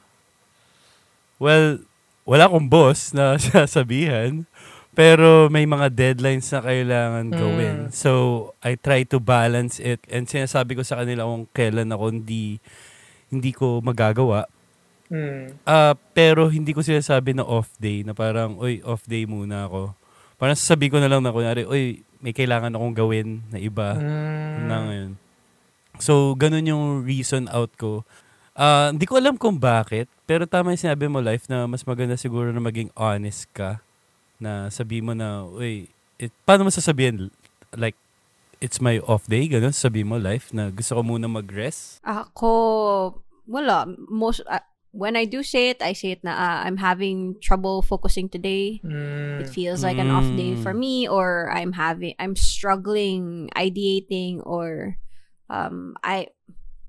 well, 1.41 1.81
wala 2.29 2.45
akong 2.51 2.69
boss 2.69 3.17
na 3.17 3.39
sasabihan, 3.41 4.45
pero 4.93 5.49
may 5.49 5.65
mga 5.65 5.89
deadlines 5.89 6.51
na 6.53 6.61
kailangan 6.61 7.27
gawin. 7.33 7.77
So, 7.95 8.53
I 8.61 8.77
try 8.77 9.07
to 9.09 9.23
balance 9.23 9.81
it 9.81 10.03
and 10.11 10.29
sinasabi 10.29 10.77
ko 10.77 10.83
sa 10.85 11.01
kanila 11.01 11.25
kung 11.25 11.49
kailan 11.55 11.95
ako 11.95 12.05
hindi, 12.13 12.61
hindi 13.33 13.51
ko 13.55 13.81
magagawa. 13.81 14.51
Mm. 15.11 15.59
Ah, 15.67 15.97
pero 16.15 16.47
hindi 16.53 16.77
ko 16.77 16.85
sinasabi 16.85 17.35
na 17.35 17.47
off 17.47 17.73
day, 17.81 18.05
na 18.05 18.13
parang, 18.13 18.61
oy, 18.61 18.85
off 18.85 19.07
day 19.09 19.25
muna 19.25 19.67
ako. 19.67 19.95
Parang 20.37 20.59
sasabi 20.59 20.93
ko 20.93 21.01
na 21.01 21.11
lang 21.11 21.25
na, 21.25 21.35
kunyari, 21.35 21.65
oy, 21.67 22.03
may 22.21 22.33
kailangan 22.33 22.73
akong 22.73 22.95
gawin 22.95 23.29
na 23.49 23.57
iba 23.57 23.97
Mm. 23.97 24.61
na 24.65 24.77
ngayon. 24.85 25.13
So, 25.99 26.33
ganun 26.33 26.65
yung 26.65 26.85
reason 27.03 27.49
out 27.49 27.73
ko. 27.77 28.05
Ah, 28.53 28.89
hindi 28.89 29.05
ko 29.05 29.17
alam 29.17 29.37
kung 29.37 29.57
bakit, 29.57 30.09
pero 30.25 30.45
tama 30.45 30.73
yung 30.73 30.81
sinabi 30.81 31.09
mo, 31.09 31.19
Life, 31.19 31.49
na 31.49 31.65
mas 31.65 31.81
maganda 31.83 32.17
siguro 32.17 32.49
na 32.49 32.61
maging 32.61 32.89
honest 32.95 33.49
ka. 33.51 33.81
Na 34.37 34.69
sabi 34.69 35.01
mo 35.01 35.13
na, 35.13 35.45
uy, 35.45 35.89
it, 36.17 36.33
paano 36.45 36.65
mo 36.65 36.71
sasabihin? 36.71 37.29
Like, 37.73 37.97
it's 38.59 38.77
my 38.79 39.01
off 39.05 39.25
day, 39.25 39.49
ganun, 39.49 39.73
sabi 39.73 40.05
mo, 40.05 40.17
Life, 40.17 40.53
na 40.53 40.69
gusto 40.69 40.93
ko 40.93 41.01
muna 41.01 41.25
mag-rest. 41.25 42.01
Ako, 42.01 42.53
wala. 43.45 43.85
Most, 44.07 44.45
uh, 44.45 44.61
when 44.93 45.17
I 45.17 45.25
do 45.25 45.43
say 45.43 45.71
it, 45.71 45.83
I 45.83 45.93
say 45.93 46.13
it 46.13 46.25
na 46.25 46.35
ah, 46.35 46.63
I'm 46.67 46.77
having 46.77 47.39
trouble 47.41 47.83
focusing 47.83 48.29
today. 48.29 48.81
Mm. 48.85 49.43
It 49.43 49.49
feels 49.49 49.83
like 49.83 49.99
an 49.99 50.11
off 50.11 50.27
day 50.37 50.57
for 50.57 50.75
me, 50.75 51.07
or 51.07 51.51
I'm 51.51 51.73
having, 51.73 52.15
I'm 52.19 52.35
struggling 52.35 53.51
ideating, 53.55 54.43
or 54.45 54.99
um, 55.49 55.95
I, 56.03 56.29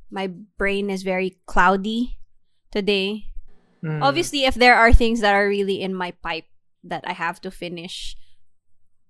my 0.09 0.27
brain 0.57 0.89
is 0.89 1.03
very 1.03 1.37
cloudy 1.45 2.17
today. 2.71 3.29
Mm. 3.83 4.01
Obviously, 4.01 4.45
if 4.45 4.55
there 4.55 4.75
are 4.75 4.93
things 4.93 5.21
that 5.21 5.33
are 5.33 5.47
really 5.47 5.81
in 5.81 5.93
my 5.93 6.11
pipe 6.25 6.45
that 6.83 7.05
I 7.05 7.13
have 7.13 7.39
to 7.41 7.51
finish, 7.51 8.17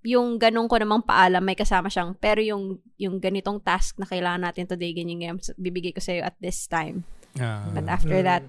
yung 0.04 0.40
ganun 0.40 0.68
ko 0.68 0.76
namang 0.76 1.08
paalam, 1.08 1.46
may 1.46 1.56
kasama 1.56 1.88
siyang, 1.88 2.20
pero 2.20 2.42
yung, 2.42 2.80
yung 2.98 3.22
ganitong 3.22 3.64
task 3.64 3.96
na 4.00 4.06
kailangan 4.10 4.52
natin 4.52 4.68
today, 4.68 4.92
ganyan 4.92 5.22
ganyan, 5.22 5.40
bibigay 5.56 5.96
ko 5.96 6.02
sa'yo 6.02 6.26
at 6.26 6.36
this 6.42 6.68
time. 6.68 7.08
Ah. 7.40 7.64
But 7.72 7.88
after 7.88 8.20
Mm. 8.20 8.26
that, 8.28 8.44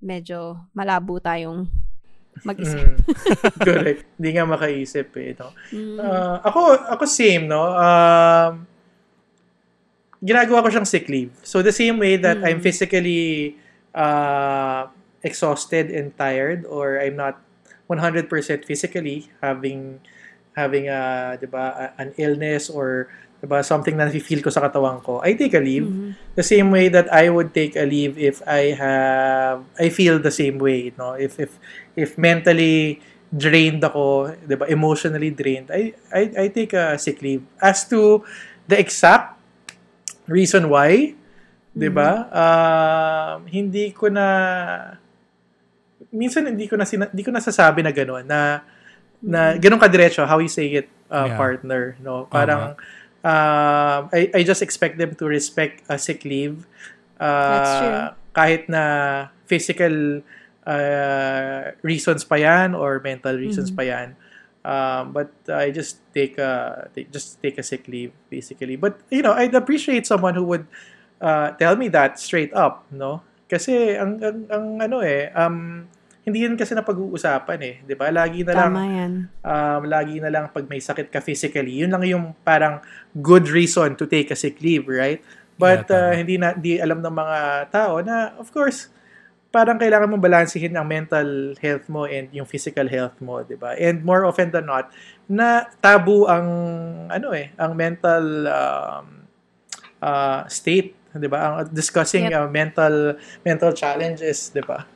medyo 0.00 0.38
malabo 0.72 1.20
tayong 1.20 1.68
mag-isip. 2.42 2.96
Mm. 2.96 3.04
Correct. 3.68 4.02
Hindi 4.16 4.30
nga 4.32 4.48
makaisip 4.48 5.12
eh. 5.20 5.36
No? 5.36 5.52
Mm. 5.68 5.96
Ah, 6.00 6.36
ako, 6.48 6.60
ako 6.96 7.04
same, 7.04 7.44
no? 7.44 7.60
Um, 7.76 8.64
ginagawa 10.22 10.62
ko 10.62 10.68
siyang 10.70 10.88
sick 10.88 11.10
leave. 11.10 11.34
So, 11.42 11.60
the 11.60 11.74
same 11.74 11.98
way 11.98 12.16
that 12.16 12.40
Mm. 12.40 12.46
I'm 12.46 12.60
physically 12.62 13.56
uh, 13.92 14.88
exhausted 15.20 15.92
and 15.92 16.16
tired 16.16 16.64
or 16.64 16.96
I'm 16.96 17.18
not 17.18 17.36
100% 17.90 18.30
physically 18.64 19.28
having 19.44 20.00
having 20.52 20.88
a, 20.88 21.36
'di 21.36 21.48
ba, 21.48 21.64
a- 21.76 21.94
an 22.00 22.16
illness 22.16 22.68
or 22.72 23.12
'di 23.42 23.50
ba, 23.50 23.58
something 23.66 23.98
na 23.98 24.06
feel 24.06 24.38
ko 24.38 24.54
sa 24.54 24.62
katawan 24.62 25.02
ko, 25.02 25.18
I 25.18 25.34
take 25.34 25.58
a 25.58 25.62
leave. 25.62 25.90
Mhm. 25.90 26.14
the 26.38 26.46
same 26.46 26.70
way 26.70 26.86
that 26.88 27.10
I 27.10 27.26
would 27.28 27.50
take 27.50 27.74
a 27.74 27.82
leave 27.82 28.14
if 28.16 28.38
I 28.46 28.72
have 28.78 29.66
I 29.76 29.90
feel 29.90 30.22
the 30.22 30.30
same 30.30 30.62
way, 30.62 30.94
no? 30.94 31.18
If 31.18 31.42
if 31.42 31.58
if 31.98 32.14
mentally 32.16 33.02
drained 33.34 33.82
ako, 33.82 34.30
'di 34.46 34.54
ba, 34.54 34.70
emotionally 34.70 35.34
drained, 35.34 35.74
I 35.74 35.90
I 36.14 36.22
I 36.38 36.44
take 36.54 36.72
a 36.72 36.94
sick 36.96 37.18
leave. 37.18 37.42
As 37.58 37.82
to 37.90 38.22
the 38.70 38.78
exact 38.78 39.36
reason 40.30 40.70
why, 40.70 41.18
'di 41.74 41.90
ba? 41.90 42.30
Um, 42.30 43.50
hindi 43.50 43.90
ko 43.90 44.06
na 44.06 44.26
minsan 46.14 46.46
hindi 46.46 46.70
ko 46.70 46.78
na 46.78 46.86
sina, 46.86 47.10
hindi 47.10 47.24
ko 47.26 47.32
nasasabi 47.34 47.80
na 47.82 47.90
gano'n 47.90 48.24
na 48.24 48.40
na 49.22 49.54
ganun 49.56 49.78
kadiretso 49.78 50.26
how 50.26 50.42
you 50.42 50.50
say 50.50 50.82
it 50.82 50.86
uh, 51.08 51.30
Yeah. 51.30 51.38
partner 51.38 51.82
no 52.02 52.26
parang 52.26 52.74
uh, 53.24 54.06
I 54.10 54.30
I 54.34 54.40
just 54.42 54.62
expect 54.62 54.98
them 54.98 55.14
to 55.18 55.24
respect 55.26 55.82
a 55.88 55.98
sick 55.98 56.26
leave. 56.26 56.66
Uh, 57.18 57.54
That's 57.54 57.74
true. 57.78 57.94
kahit 58.34 58.62
na 58.66 58.84
physical 59.46 60.22
uh, 60.66 61.60
reasons 61.82 62.24
pa 62.24 62.36
yan 62.38 62.74
or 62.74 62.98
mental 63.02 63.38
reasons 63.38 63.70
pa 63.70 63.82
yan. 63.86 64.18
Um, 64.62 65.10
but 65.10 65.34
I 65.50 65.74
just 65.74 65.98
take 66.14 66.38
a 66.38 66.86
take, 66.94 67.10
just 67.10 67.42
take 67.42 67.58
a 67.58 67.66
sick 67.66 67.86
leave 67.90 68.14
basically. 68.30 68.78
But 68.78 69.02
you 69.10 69.22
know 69.22 69.34
I'd 69.34 69.54
appreciate 69.54 70.06
someone 70.06 70.34
who 70.38 70.46
would 70.46 70.66
uh, 71.18 71.54
tell 71.58 71.74
me 71.74 71.90
that 71.90 72.18
straight 72.18 72.54
up 72.54 72.86
no? 72.90 73.22
Kasi 73.50 73.98
ang, 73.98 74.22
ang, 74.22 74.38
ang 74.48 74.66
ano 74.80 75.04
eh 75.04 75.28
um, 75.34 75.90
hindi 76.22 76.46
yun 76.46 76.54
kasi 76.54 76.72
na 76.72 76.86
pag-uusapan 76.86 77.60
eh, 77.62 77.74
'di 77.82 77.94
ba? 77.98 78.10
Lagi 78.14 78.46
na 78.46 78.54
lang 78.54 78.72
Tama 78.74 78.84
yan. 78.86 79.12
um, 79.42 79.82
lagi 79.90 80.16
na 80.22 80.30
lang 80.30 80.44
pag 80.50 80.66
may 80.70 80.78
sakit 80.78 81.10
ka 81.10 81.18
physically, 81.18 81.82
yun 81.82 81.90
lang 81.90 82.06
yung 82.06 82.24
parang 82.42 82.78
good 83.18 83.50
reason 83.50 83.98
to 83.98 84.06
take 84.06 84.30
a 84.30 84.38
sick 84.38 84.62
leave, 84.62 84.86
right? 84.86 85.18
But 85.58 85.90
Yeah, 85.90 86.10
uh, 86.10 86.12
hindi 86.14 86.38
na 86.38 86.54
di 86.54 86.78
alam 86.78 87.02
ng 87.02 87.14
mga 87.14 87.38
tao 87.70 87.98
na 88.00 88.34
of 88.38 88.50
course 88.50 88.88
parang 89.52 89.76
kailangan 89.76 90.08
mong 90.08 90.24
balansehin 90.24 90.72
ang 90.72 90.88
mental 90.88 91.52
health 91.60 91.84
mo 91.92 92.08
and 92.08 92.32
yung 92.32 92.48
physical 92.48 92.88
health 92.88 93.18
mo, 93.20 93.44
'di 93.44 93.60
ba? 93.60 93.76
And 93.76 94.00
more 94.00 94.24
often 94.24 94.48
than 94.48 94.64
not, 94.64 94.88
na 95.28 95.68
tabu 95.84 96.24
ang 96.24 96.46
ano 97.12 97.36
eh, 97.36 97.52
ang 97.60 97.76
mental 97.76 98.24
um, 98.48 99.04
uh, 100.00 100.40
state, 100.48 100.96
'di 101.12 101.28
ba? 101.28 101.38
Ang 101.62 101.68
discussing 101.74 102.32
Yep. 102.32 102.32
uh, 102.32 102.48
mental 102.48 102.94
mental 103.44 103.72
challenges, 103.76 104.48
'di 104.54 104.64
ba? 104.64 104.88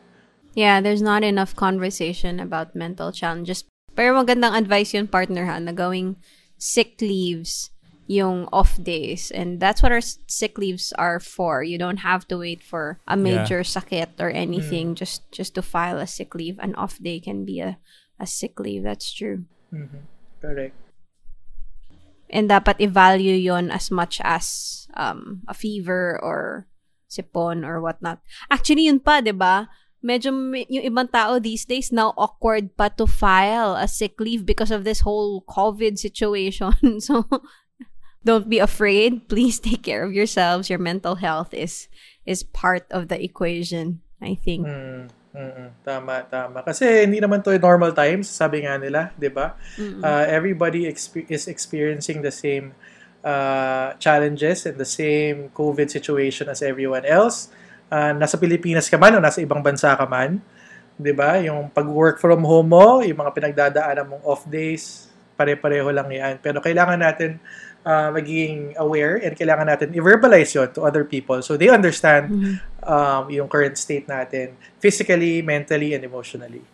Yeah, 0.56 0.80
there's 0.80 1.04
not 1.04 1.20
enough 1.20 1.52
conversation 1.52 2.40
about 2.40 2.72
mental 2.72 3.12
challenges. 3.12 3.68
Pero 3.92 4.16
magandang 4.16 4.56
advice 4.56 4.96
yun, 4.96 5.06
partner 5.06 5.44
ha, 5.44 5.60
na 5.60 5.76
gawing 5.76 6.16
sick 6.56 6.96
leaves 7.04 7.68
yung 8.08 8.48
off 8.52 8.80
days. 8.80 9.28
And 9.28 9.60
that's 9.60 9.82
what 9.84 9.92
our 9.92 10.00
sick 10.00 10.56
leaves 10.56 10.96
are 10.96 11.20
for. 11.20 11.62
You 11.62 11.76
don't 11.76 12.00
have 12.00 12.24
to 12.32 12.40
wait 12.40 12.64
for 12.64 12.98
a 13.06 13.16
major 13.20 13.60
sakit 13.60 14.16
or 14.16 14.30
anything 14.32 14.94
just 14.96 15.28
just 15.28 15.54
to 15.56 15.62
file 15.62 16.00
a 16.00 16.08
sick 16.08 16.32
leave. 16.32 16.56
An 16.58 16.72
off 16.80 16.96
day 17.04 17.20
can 17.20 17.44
be 17.44 17.60
a, 17.60 17.76
a 18.16 18.24
sick 18.24 18.56
leave. 18.56 18.80
That's 18.80 19.12
true. 19.12 19.44
Mm-hmm. 19.74 20.08
Correct. 20.40 20.76
And 22.32 22.48
dapat 22.50 22.80
i-value 22.80 23.36
yon 23.36 23.70
as 23.70 23.90
much 23.90 24.24
as 24.24 24.88
um, 24.96 25.44
a 25.46 25.54
fever 25.54 26.18
or 26.18 26.66
sipon 27.12 27.62
or 27.62 27.78
whatnot. 27.80 28.18
Actually, 28.50 28.90
yun 28.90 28.98
pa, 28.98 29.20
di 29.20 29.30
ba? 29.30 29.70
Medyo 30.04 30.30
yung 30.68 30.84
ibang 30.84 31.10
tao 31.10 31.38
these 31.40 31.64
days 31.64 31.90
now 31.90 32.12
awkward 32.16 32.76
pa 32.76 32.92
to 32.94 33.08
file 33.08 33.74
a 33.74 33.88
sick 33.88 34.20
leave 34.20 34.44
because 34.44 34.70
of 34.70 34.84
this 34.84 35.00
whole 35.00 35.42
COVID 35.48 35.98
situation. 35.98 37.00
so, 37.00 37.26
don't 38.26 38.50
be 38.50 38.58
afraid. 38.58 39.30
Please 39.30 39.62
take 39.62 39.82
care 39.82 40.02
of 40.02 40.12
yourselves. 40.12 40.68
Your 40.68 40.82
mental 40.82 41.16
health 41.16 41.54
is 41.54 41.88
is 42.26 42.42
part 42.42 42.84
of 42.90 43.06
the 43.06 43.16
equation, 43.22 44.02
I 44.18 44.34
think. 44.34 44.66
Mm, 44.66 45.08
mm, 45.30 45.52
mm. 45.54 45.70
tama, 45.86 46.26
tama. 46.26 46.66
Kasi 46.66 47.06
hindi 47.06 47.22
naman 47.22 47.46
to 47.46 47.54
normal 47.56 47.94
times, 47.94 48.26
sabi 48.26 48.66
nga 48.66 48.76
nila, 48.76 49.14
'di 49.14 49.30
ba? 49.30 49.54
Uh, 49.78 50.26
everybody 50.26 50.90
expe- 50.90 51.30
is 51.30 51.46
experiencing 51.46 52.20
the 52.26 52.34
same 52.34 52.74
uh, 53.22 53.94
challenges 54.02 54.66
and 54.66 54.76
the 54.76 54.88
same 54.88 55.48
COVID 55.54 55.90
situation 55.90 56.50
as 56.50 56.60
everyone 56.60 57.06
else. 57.06 57.48
Uh, 57.86 58.12
nasa 58.18 58.34
Pilipinas 58.34 58.90
ka 58.90 58.98
man 58.98 59.14
o 59.14 59.22
nasa 59.22 59.38
ibang 59.38 59.62
bansa 59.62 59.94
ka 59.94 60.06
man, 60.06 60.42
'di 60.98 61.12
ba? 61.14 61.38
Yung 61.44 61.70
pag-work 61.70 62.18
from 62.18 62.42
home 62.42 62.74
mo, 62.74 63.00
yung 63.04 63.18
mga 63.20 63.32
pinagdadaanan 63.32 64.04
mong 64.10 64.24
off 64.26 64.42
days, 64.48 65.06
pare-pareho 65.38 65.86
lang 65.94 66.08
'yan. 66.10 66.34
Pero 66.42 66.58
kailangan 66.58 66.98
natin 66.98 67.38
uh, 67.86 68.10
maging 68.10 68.74
aware 68.76 69.22
and 69.22 69.38
kailangan 69.38 69.70
natin 69.70 69.94
i-verbalize 69.94 70.50
yun 70.58 70.66
to 70.74 70.82
other 70.82 71.06
people 71.06 71.38
so 71.38 71.54
they 71.54 71.70
understand 71.70 72.58
um, 72.82 73.30
yung 73.30 73.46
current 73.46 73.78
state 73.78 74.10
natin 74.10 74.58
physically, 74.82 75.40
mentally, 75.40 75.94
and 75.94 76.02
emotionally. 76.02 76.66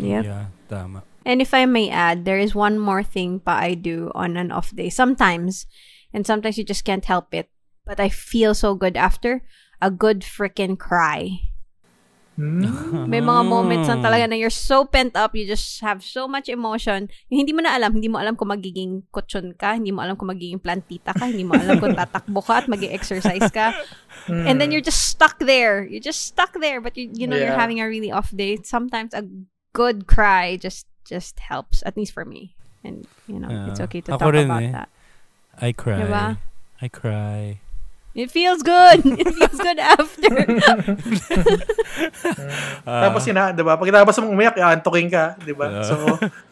Yep. 0.00 0.24
Yeah, 0.24 0.46
tama. 0.72 1.04
And 1.26 1.42
if 1.42 1.52
I 1.52 1.66
may 1.66 1.90
add, 1.90 2.24
there 2.24 2.38
is 2.38 2.54
one 2.54 2.78
more 2.78 3.02
thing 3.02 3.40
pa 3.42 3.58
I 3.58 3.74
do 3.74 4.14
on 4.14 4.38
an 4.38 4.54
off 4.54 4.70
day. 4.72 4.88
Sometimes, 4.88 5.66
and 6.14 6.24
sometimes 6.24 6.56
you 6.56 6.64
just 6.64 6.86
can't 6.86 7.04
help 7.04 7.34
it, 7.34 7.50
but 7.84 7.98
I 7.98 8.08
feel 8.08 8.54
so 8.54 8.78
good 8.78 8.96
after 8.96 9.42
a 9.80 9.90
good 9.90 10.20
freaking 10.20 10.78
cry. 10.78 11.40
Hmm? 12.36 13.08
May 13.08 13.24
mga 13.24 13.48
moments 13.48 13.88
na 13.88 13.96
talaga 13.96 14.28
na 14.28 14.36
you're 14.36 14.52
so 14.52 14.84
pent 14.84 15.16
up, 15.16 15.32
you 15.32 15.48
just 15.48 15.80
have 15.80 16.04
so 16.04 16.28
much 16.28 16.52
emotion. 16.52 17.08
Yung 17.32 17.40
hindi 17.40 17.56
mo 17.56 17.64
na 17.64 17.72
alam, 17.72 17.96
hindi 17.96 18.12
mo 18.12 18.20
alam 18.20 18.36
kung 18.36 18.52
magiging 18.52 19.08
kutsyon 19.08 19.56
ka, 19.56 19.72
hindi 19.72 19.88
mo 19.88 20.04
alam 20.04 20.20
kung 20.20 20.28
magiging 20.28 20.60
plantita 20.60 21.16
ka, 21.16 21.32
hindi 21.32 21.48
mo 21.48 21.56
alam 21.56 21.80
kung 21.80 21.96
tatakbo 21.96 22.44
ka 22.44 22.60
at 22.60 22.68
mag 22.68 22.84
exercise 22.84 23.48
ka. 23.48 23.72
And 24.28 24.60
then 24.60 24.68
you're 24.68 24.84
just 24.84 25.08
stuck 25.08 25.40
there. 25.40 25.88
You're 25.88 26.04
just 26.04 26.28
stuck 26.28 26.52
there, 26.60 26.84
but 26.84 26.92
you, 27.00 27.08
you 27.08 27.24
know 27.24 27.40
you're 27.40 27.56
having 27.56 27.80
a 27.80 27.88
really 27.88 28.12
off 28.12 28.28
day. 28.36 28.60
Sometimes 28.60 29.16
a 29.16 29.24
good 29.72 30.04
cry 30.04 30.60
just 30.60 30.84
just 31.08 31.40
helps, 31.40 31.80
at 31.88 31.96
least 31.96 32.12
for 32.12 32.28
me. 32.28 32.52
And, 32.84 33.06
you 33.26 33.40
know, 33.40 33.48
it's 33.70 33.80
okay 33.80 34.00
to 34.02 34.12
Ako 34.12 34.30
talk 34.30 34.44
about 34.44 34.62
eh. 34.62 34.72
that. 34.76 34.88
I 35.56 35.72
cry. 35.72 36.00
Diba? 36.04 36.26
I 36.82 36.88
cry. 36.88 37.60
It 38.16 38.32
feels 38.32 38.64
good. 38.64 39.04
It 39.20 39.28
feels 39.30 39.60
good 39.60 39.76
after. 39.76 40.32
Ah, 42.86 43.08
Tapos 43.08 43.24
yun 43.24 43.34
na, 43.34 43.50
di 43.50 43.60
ba? 43.60 43.74
Pagkatapos 43.74 44.14
mong 44.20 44.32
umiyak, 44.32 44.56
aantokin 44.56 45.08
ka, 45.08 45.34
di 45.40 45.50
ba? 45.50 45.82
Yeah. 45.82 45.86
So, 45.86 45.94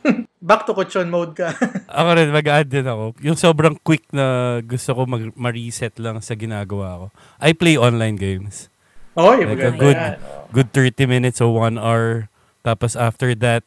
back 0.49 0.67
to 0.67 0.75
kutsyon 0.75 1.09
mode 1.09 1.33
ka. 1.33 1.53
ako 1.87 2.09
rin, 2.17 2.29
mag-add 2.31 2.67
din 2.67 2.85
ako. 2.85 3.15
Yung 3.23 3.39
sobrang 3.39 3.77
quick 3.79 4.05
na 4.11 4.59
gusto 4.61 4.93
ko 4.93 5.07
mag- 5.07 5.37
ma-reset 5.37 5.95
lang 5.97 6.19
sa 6.21 6.35
ginagawa 6.35 6.97
ko. 6.99 7.07
I 7.39 7.53
play 7.55 7.77
online 7.77 8.17
games. 8.17 8.67
Oy, 9.15 9.47
Like 9.47 9.63
a 9.63 9.71
good, 9.71 9.95
yan. 9.95 10.19
Oh. 10.19 10.51
good 10.51 10.69
30 10.75 11.07
minutes 11.07 11.39
o 11.39 11.55
1 11.55 11.79
hour. 11.79 12.27
Tapos 12.67 12.99
after 12.99 13.31
that, 13.39 13.63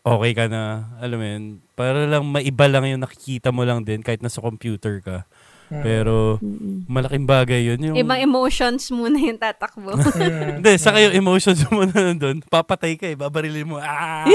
okay 0.00 0.32
ka 0.32 0.48
na. 0.48 0.88
Alam 0.98 1.18
mo 1.18 1.26
yun, 1.28 1.44
para 1.76 2.08
lang 2.08 2.24
maiba 2.24 2.66
lang 2.66 2.88
yung 2.88 3.02
nakikita 3.04 3.52
mo 3.52 3.68
lang 3.68 3.84
din 3.84 4.00
kahit 4.00 4.24
nasa 4.24 4.40
computer 4.40 5.04
ka. 5.04 5.28
Pero 5.68 6.40
malaking 6.88 7.28
bagay 7.28 7.60
yun. 7.68 7.92
Yung, 7.92 7.96
Ibang 8.00 8.20
emotions 8.24 8.88
muna 8.88 9.20
yung 9.20 9.36
tatakbo. 9.36 9.92
Hindi, 10.58 10.72
saka 10.80 11.04
yung 11.04 11.14
emotions 11.14 11.60
mo 11.68 11.84
na 11.84 12.12
nandun, 12.12 12.40
papatay 12.48 12.96
ka 12.96 13.06
eh, 13.08 13.16
babarilin 13.16 13.68
mo. 13.68 13.76
Ah! 13.76 14.24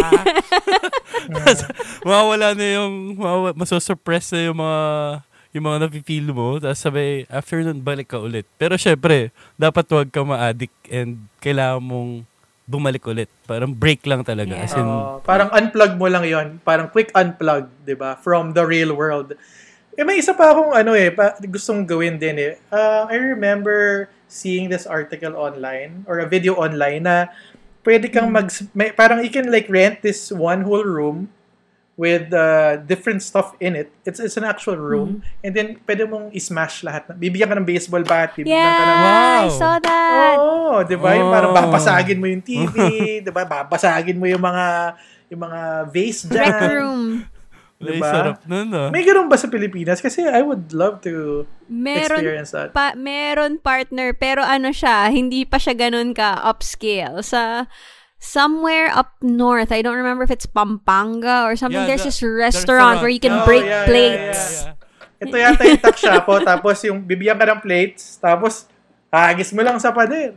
Mawawala 2.05 2.53
na 2.53 2.65
yung, 2.79 3.17
mawawa, 3.17 3.49
masosuppress 3.57 4.29
na 4.37 4.49
yung 4.49 4.57
mga, 4.61 4.81
yung 5.53 5.65
mga 5.65 5.77
nafe-feel 5.87 6.27
mo. 6.29 6.61
Tapos 6.61 6.79
sabi, 6.79 7.25
after 7.29 7.65
nun, 7.65 7.81
balik 7.81 8.13
ka 8.13 8.21
ulit. 8.21 8.45
Pero 8.61 8.77
syempre, 8.77 9.33
dapat 9.57 9.89
huwag 9.89 10.09
ka 10.13 10.21
ma-addict 10.21 10.77
and 10.93 11.17
kailangan 11.41 11.81
mong 11.81 12.11
bumalik 12.63 13.03
ulit. 13.09 13.27
Parang 13.43 13.75
break 13.75 14.07
lang 14.07 14.23
talaga. 14.23 14.55
As 14.55 14.73
in, 14.73 14.87
Oo, 14.87 15.19
parang 15.21 15.51
unplug 15.51 15.99
mo 15.99 16.07
lang 16.07 16.23
yon 16.23 16.47
Parang 16.63 16.87
quick 16.87 17.11
unplug, 17.11 17.67
di 17.83 17.95
ba? 17.95 18.15
From 18.21 18.55
the 18.55 18.63
real 18.63 18.95
world. 18.95 19.35
Eh, 19.93 20.01
may 20.01 20.17
isa 20.17 20.33
pa 20.33 20.49
akong 20.51 20.73
ano 20.73 20.97
eh, 20.97 21.13
pa, 21.13 21.37
gustong 21.45 21.85
gawin 21.85 22.17
din 22.17 22.33
eh. 22.35 22.53
Uh, 22.73 23.05
I 23.05 23.15
remember 23.15 24.09
seeing 24.25 24.65
this 24.67 24.89
article 24.89 25.37
online 25.37 26.01
or 26.09 26.17
a 26.17 26.25
video 26.25 26.57
online 26.57 27.05
na 27.05 27.29
pwede 27.85 28.09
kang 28.09 28.33
mag... 28.33 28.49
May, 28.73 28.89
parang 28.89 29.21
you 29.21 29.29
can 29.29 29.53
like 29.53 29.69
rent 29.69 30.01
this 30.01 30.33
one 30.33 30.65
whole 30.65 30.81
room 30.81 31.29
with 31.93 32.33
uh, 32.33 32.81
different 32.89 33.21
stuff 33.21 33.53
in 33.61 33.77
it. 33.77 33.93
It's 34.01 34.17
it's 34.17 34.33
an 34.33 34.49
actual 34.49 34.81
room. 34.81 35.21
And 35.45 35.53
then 35.53 35.77
pwede 35.85 36.09
mong 36.09 36.33
i-smash 36.33 36.81
lahat. 36.81 37.05
Na, 37.05 37.13
bibigyan 37.13 37.45
ka 37.45 37.53
ng 37.53 37.69
baseball 37.69 38.01
bat, 38.01 38.33
bibigyan 38.33 38.49
ka 38.57 38.81
ng... 38.81 38.97
yeah, 38.97 39.13
I 39.13 39.45
Wow. 39.45 39.53
saw 39.53 39.75
that. 39.77 40.35
Oo, 40.41 40.81
'di 40.81 40.97
ba? 40.97 41.09
Yung 41.13 41.29
parang 41.29 41.53
Oh. 41.53 41.57
babasagin 41.61 42.17
mo 42.17 42.25
yung 42.25 42.41
TV, 42.41 42.73
'di 43.21 43.29
ba? 43.29 43.45
Babasagin 43.45 44.17
mo 44.17 44.25
yung 44.25 44.41
mga 44.41 44.97
yung 45.29 45.41
mga 45.45 45.59
vase 45.85 46.21
Rec 46.25 46.33
dyan. 46.33 47.29
Room. 47.83 47.93
ay, 47.93 47.99
diba? 47.99 48.09
sarap 48.09 48.37
nun 48.45 48.67
ah. 48.71 48.89
May 48.89 49.03
ganun 49.03 49.27
ba 49.27 49.35
sa 49.35 49.47
Pilipinas? 49.47 49.99
Kasi 49.99 50.23
I 50.23 50.39
would 50.39 50.71
love 50.71 51.03
to 51.03 51.43
Meron 51.67 52.23
experience 52.23 52.51
that. 52.51 52.71
pa, 52.71 52.93
meron 52.93 53.57
partner, 53.57 54.11
pero 54.11 54.39
ano 54.39 54.69
siya, 54.69 55.07
hindi 55.07 55.43
pa 55.43 55.57
siya 55.57 55.73
ganun 55.73 56.11
ka 56.11 56.39
upscale. 56.39 57.19
Sa 57.21 57.67
somewhere 58.17 58.87
up 58.89 59.19
north, 59.19 59.71
I 59.71 59.81
don't 59.81 59.99
remember 59.99 60.23
if 60.23 60.31
it's 60.31 60.47
Pampanga 60.47 61.43
or 61.43 61.55
something, 61.55 61.83
Yeah, 61.83 61.91
there's 61.91 62.07
the- 62.07 62.11
this 62.11 62.23
the 62.23 62.31
restaurant, 62.31 63.03
where 63.03 63.11
you 63.11 63.19
can 63.19 63.43
Oh, 63.43 63.45
break 63.45 63.63
yeah, 63.63 63.83
yeah, 63.83 63.85
plates. 63.85 64.41
yeah, 64.63 64.71
yeah. 64.71 64.81
Ito 65.23 65.35
yata 65.35 65.61
yung 65.63 65.79
tuck 65.85 65.95
shop, 65.95 66.27
tapos 66.43 66.83
yung 66.83 66.99
bibigyan 66.99 67.35
ka 67.35 67.47
ng 67.47 67.59
plates, 67.59 68.19
tapos 68.19 68.67
hagis 69.07 69.51
mo 69.51 69.63
lang 69.63 69.79
sa 69.79 69.91
pader. 69.91 70.35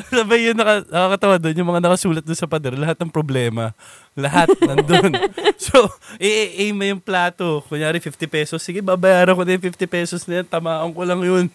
Sabay 0.14 0.50
yun, 0.50 0.56
naka, 0.56 0.86
nakakatawa 0.88 1.36
doon, 1.36 1.58
yung 1.60 1.70
mga 1.70 1.82
nakasulat 1.84 2.24
doon 2.24 2.38
sa 2.38 2.48
pader, 2.48 2.74
lahat 2.76 2.96
ng 3.00 3.12
problema, 3.12 3.76
lahat 4.16 4.48
nandun. 4.68 5.12
so, 5.60 5.88
i-aim 6.16 6.72
mo 6.72 6.84
yung 6.84 7.02
plato. 7.02 7.60
Kunyari, 7.68 8.00
50 8.00 8.26
pesos. 8.26 8.60
Sige, 8.60 8.80
babayaran 8.80 9.36
ko 9.36 9.42
na 9.44 9.56
yung 9.56 9.66
50 9.68 9.86
pesos 9.86 10.20
na 10.24 10.40
yan. 10.42 10.46
Tamaan 10.48 10.92
ko 10.94 11.02
lang 11.04 11.20
yun. 11.20 11.46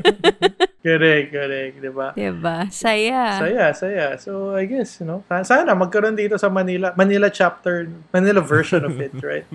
correct, 0.86 1.28
correct, 1.32 1.74
di 1.80 1.90
ba? 1.92 2.08
Diba? 2.16 2.58
Saya. 2.70 3.40
Saya, 3.40 3.64
saya. 3.74 4.06
So, 4.16 4.54
I 4.54 4.64
guess, 4.70 5.02
you 5.02 5.06
know, 5.06 5.26
sana 5.42 5.74
magkaroon 5.74 6.16
dito 6.16 6.38
sa 6.38 6.48
Manila, 6.48 6.94
Manila 6.94 7.28
chapter, 7.28 7.90
Manila 8.14 8.40
version 8.40 8.86
of 8.86 8.96
it, 9.00 9.12
right? 9.20 9.46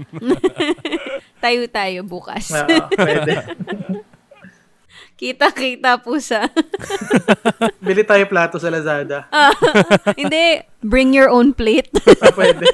Tayo 1.45 1.61
tayo 1.69 1.99
bukas. 2.01 2.49
Oo, 2.49 2.89
pwede. 2.97 3.37
Kita-kita 5.15 6.03
po 6.03 6.19
sa... 6.19 6.43
Bili 7.85 8.03
tayo 8.03 8.27
plato 8.27 8.59
sa 8.59 8.67
Lazada. 8.67 9.31
Hindi, 10.19 10.59
bring 10.83 11.15
your 11.15 11.31
own 11.31 11.55
plate. 11.55 11.87
Ah, 12.25 12.35
pwede. 12.35 12.67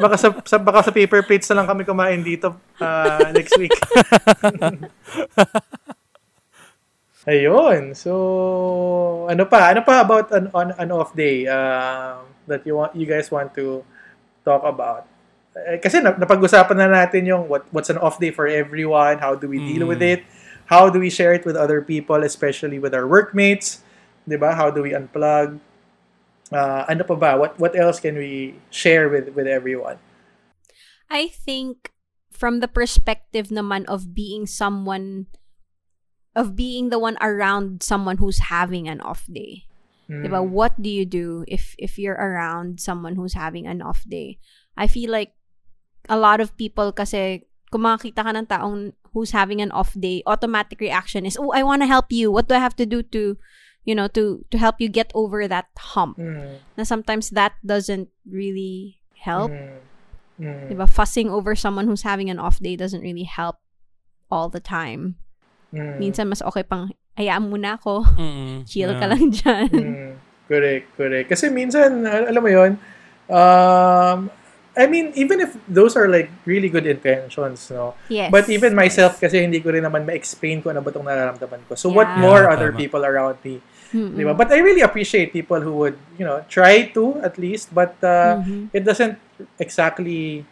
Baka 0.00 0.16
sa, 0.16 0.28
sa, 0.44 0.56
baka 0.56 0.88
sa 0.88 0.92
paper 0.92 1.20
plates 1.26 1.48
na 1.52 1.62
lang 1.62 1.68
kami 1.68 1.84
kumain 1.84 2.20
dito 2.24 2.56
ah, 2.80 3.28
next 3.34 3.56
week. 3.60 3.72
Ayun. 7.24 7.96
So, 7.96 8.12
ano 9.28 9.44
pa? 9.48 9.72
Ano 9.72 9.80
pa 9.80 10.04
about 10.04 10.28
an, 10.32 10.52
an, 10.52 10.68
an 10.76 10.88
off 10.92 11.16
day 11.16 11.48
uh, 11.48 12.20
that 12.48 12.64
you 12.68 12.76
want 12.76 12.92
you 12.92 13.08
guys 13.08 13.32
want 13.32 13.56
to 13.56 13.80
talk 14.44 14.60
about? 14.64 15.08
Eh, 15.56 15.80
kasi 15.80 16.04
na, 16.04 16.12
napag-usapan 16.12 16.76
na 16.76 16.88
natin 16.90 17.24
yung 17.24 17.48
what 17.48 17.64
what's 17.72 17.88
an 17.88 17.96
off 18.02 18.20
day 18.20 18.34
for 18.34 18.44
everyone, 18.44 19.16
how 19.22 19.32
do 19.32 19.48
we 19.48 19.56
deal 19.62 19.88
with 19.88 20.04
it? 20.04 20.26
How 20.66 20.88
do 20.88 20.98
we 20.98 21.10
share 21.10 21.32
it 21.34 21.44
with 21.44 21.56
other 21.56 21.82
people, 21.82 22.22
especially 22.24 22.78
with 22.78 22.94
our 22.94 23.06
workmates? 23.06 23.84
'Di 24.24 24.36
ba? 24.40 24.56
How 24.56 24.72
do 24.72 24.80
we 24.80 24.96
unplug? 24.96 25.60
Uh, 26.52 26.84
ano 26.88 27.04
pa 27.04 27.16
ba? 27.16 27.30
What 27.36 27.56
what 27.60 27.76
else 27.76 28.00
can 28.00 28.16
we 28.16 28.56
share 28.72 29.08
with 29.08 29.32
with 29.36 29.48
everyone? 29.48 30.00
I 31.12 31.28
think 31.28 31.92
from 32.32 32.58
the 32.60 32.68
perspective 32.68 33.52
naman 33.52 33.84
of 33.86 34.16
being 34.16 34.48
someone 34.48 35.28
of 36.34 36.56
being 36.58 36.90
the 36.90 36.98
one 36.98 37.16
around 37.22 37.82
someone 37.82 38.18
who's 38.18 38.50
having 38.50 38.88
an 38.88 39.00
off 39.00 39.24
day. 39.30 39.70
Mm. 40.10 40.26
Diba? 40.26 40.42
What 40.42 40.76
do 40.80 40.90
you 40.90 41.06
do 41.06 41.44
if 41.46 41.76
if 41.78 41.96
you're 41.96 42.18
around 42.18 42.80
someone 42.80 43.16
who's 43.16 43.36
having 43.36 43.68
an 43.68 43.80
off 43.80 44.04
day? 44.04 44.40
I 44.76 44.88
feel 44.88 45.12
like 45.12 45.32
a 46.08 46.18
lot 46.18 46.40
of 46.40 46.56
people 46.58 46.92
kasi 46.92 47.48
kung 47.74 47.82
makakita 47.82 48.22
ka 48.22 48.30
ng 48.30 48.46
taong 48.46 48.94
who's 49.10 49.34
having 49.34 49.58
an 49.58 49.74
off 49.74 49.90
day, 49.98 50.22
automatic 50.30 50.78
reaction 50.78 51.26
is, 51.26 51.34
"Oh, 51.34 51.50
I 51.50 51.66
want 51.66 51.82
to 51.82 51.90
help 51.90 52.14
you. 52.14 52.30
What 52.30 52.46
do 52.46 52.54
I 52.54 52.62
have 52.62 52.78
to 52.78 52.86
do 52.86 53.02
to, 53.10 53.34
you 53.82 53.98
know, 53.98 54.06
to 54.14 54.46
to 54.54 54.56
help 54.62 54.78
you 54.78 54.86
get 54.86 55.10
over 55.18 55.50
that 55.50 55.74
hump?" 55.74 56.14
Mm. 56.22 56.62
Na 56.78 56.86
sometimes 56.86 57.34
that 57.34 57.58
doesn't 57.66 58.14
really 58.22 59.02
help. 59.18 59.50
Mm. 59.50 59.82
Mm. 60.38 60.62
Diba? 60.70 60.86
Fussing 60.86 61.26
over 61.34 61.58
someone 61.58 61.90
who's 61.90 62.06
having 62.06 62.30
an 62.30 62.38
off 62.38 62.62
day 62.62 62.78
doesn't 62.78 63.02
really 63.02 63.26
help 63.26 63.58
all 64.30 64.46
the 64.46 64.62
time. 64.62 65.18
Mm. 65.74 65.98
Minsan 65.98 66.30
mas 66.30 66.42
okay 66.42 66.62
pang 66.62 66.94
hayaan 67.18 67.50
mo 67.50 67.58
na 67.58 67.74
ako. 67.74 68.06
Mm-mm. 68.18 68.62
Chill 68.70 68.94
ka 68.94 69.06
Yeah. 69.06 69.10
lang 69.10 69.24
dyan. 69.34 69.70
Mm, 69.70 70.10
correct, 70.46 70.86
correct. 70.94 71.26
Kasi 71.30 71.50
minsan, 71.50 72.06
al- 72.06 72.30
alam 72.30 72.42
mo 72.42 72.50
yon 72.50 72.72
um, 73.30 74.18
I 74.74 74.90
mean, 74.90 75.14
even 75.14 75.38
if 75.38 75.54
those 75.70 75.94
are 75.94 76.10
like 76.10 76.30
really 76.44 76.68
good 76.68 76.86
intentions, 76.86 77.70
no? 77.70 77.94
Yes. 78.10 78.30
But 78.30 78.50
even 78.50 78.74
myself, 78.74 79.22
kasi 79.22 79.42
hindi 79.42 79.62
ko 79.62 79.70
rin 79.70 79.86
naman 79.86 80.02
ma-explain 80.02 80.62
ko 80.62 80.74
ano 80.74 80.82
ba 80.82 80.90
itong 80.90 81.06
nararamdaman 81.06 81.62
ko. 81.70 81.78
So 81.78 81.94
what 81.94 82.10
Yeah. 82.10 82.18
more 82.18 82.42
Yeah, 82.46 82.54
other 82.58 82.70
tama. 82.74 82.80
people 82.82 83.02
around 83.06 83.38
me? 83.46 83.62
Mm-mm. 83.94 84.18
Di 84.18 84.22
ba? 84.26 84.34
But 84.34 84.50
I 84.50 84.58
really 84.58 84.82
appreciate 84.82 85.30
people 85.30 85.62
who 85.62 85.78
would, 85.78 85.94
you 86.18 86.26
know, 86.26 86.42
try 86.50 86.90
to 86.98 87.22
at 87.22 87.38
least, 87.38 87.70
but 87.70 87.94
uh, 88.02 88.42
Mhm. 88.42 88.74
it 88.74 88.82
doesn't 88.82 89.14
exactly 89.62 90.42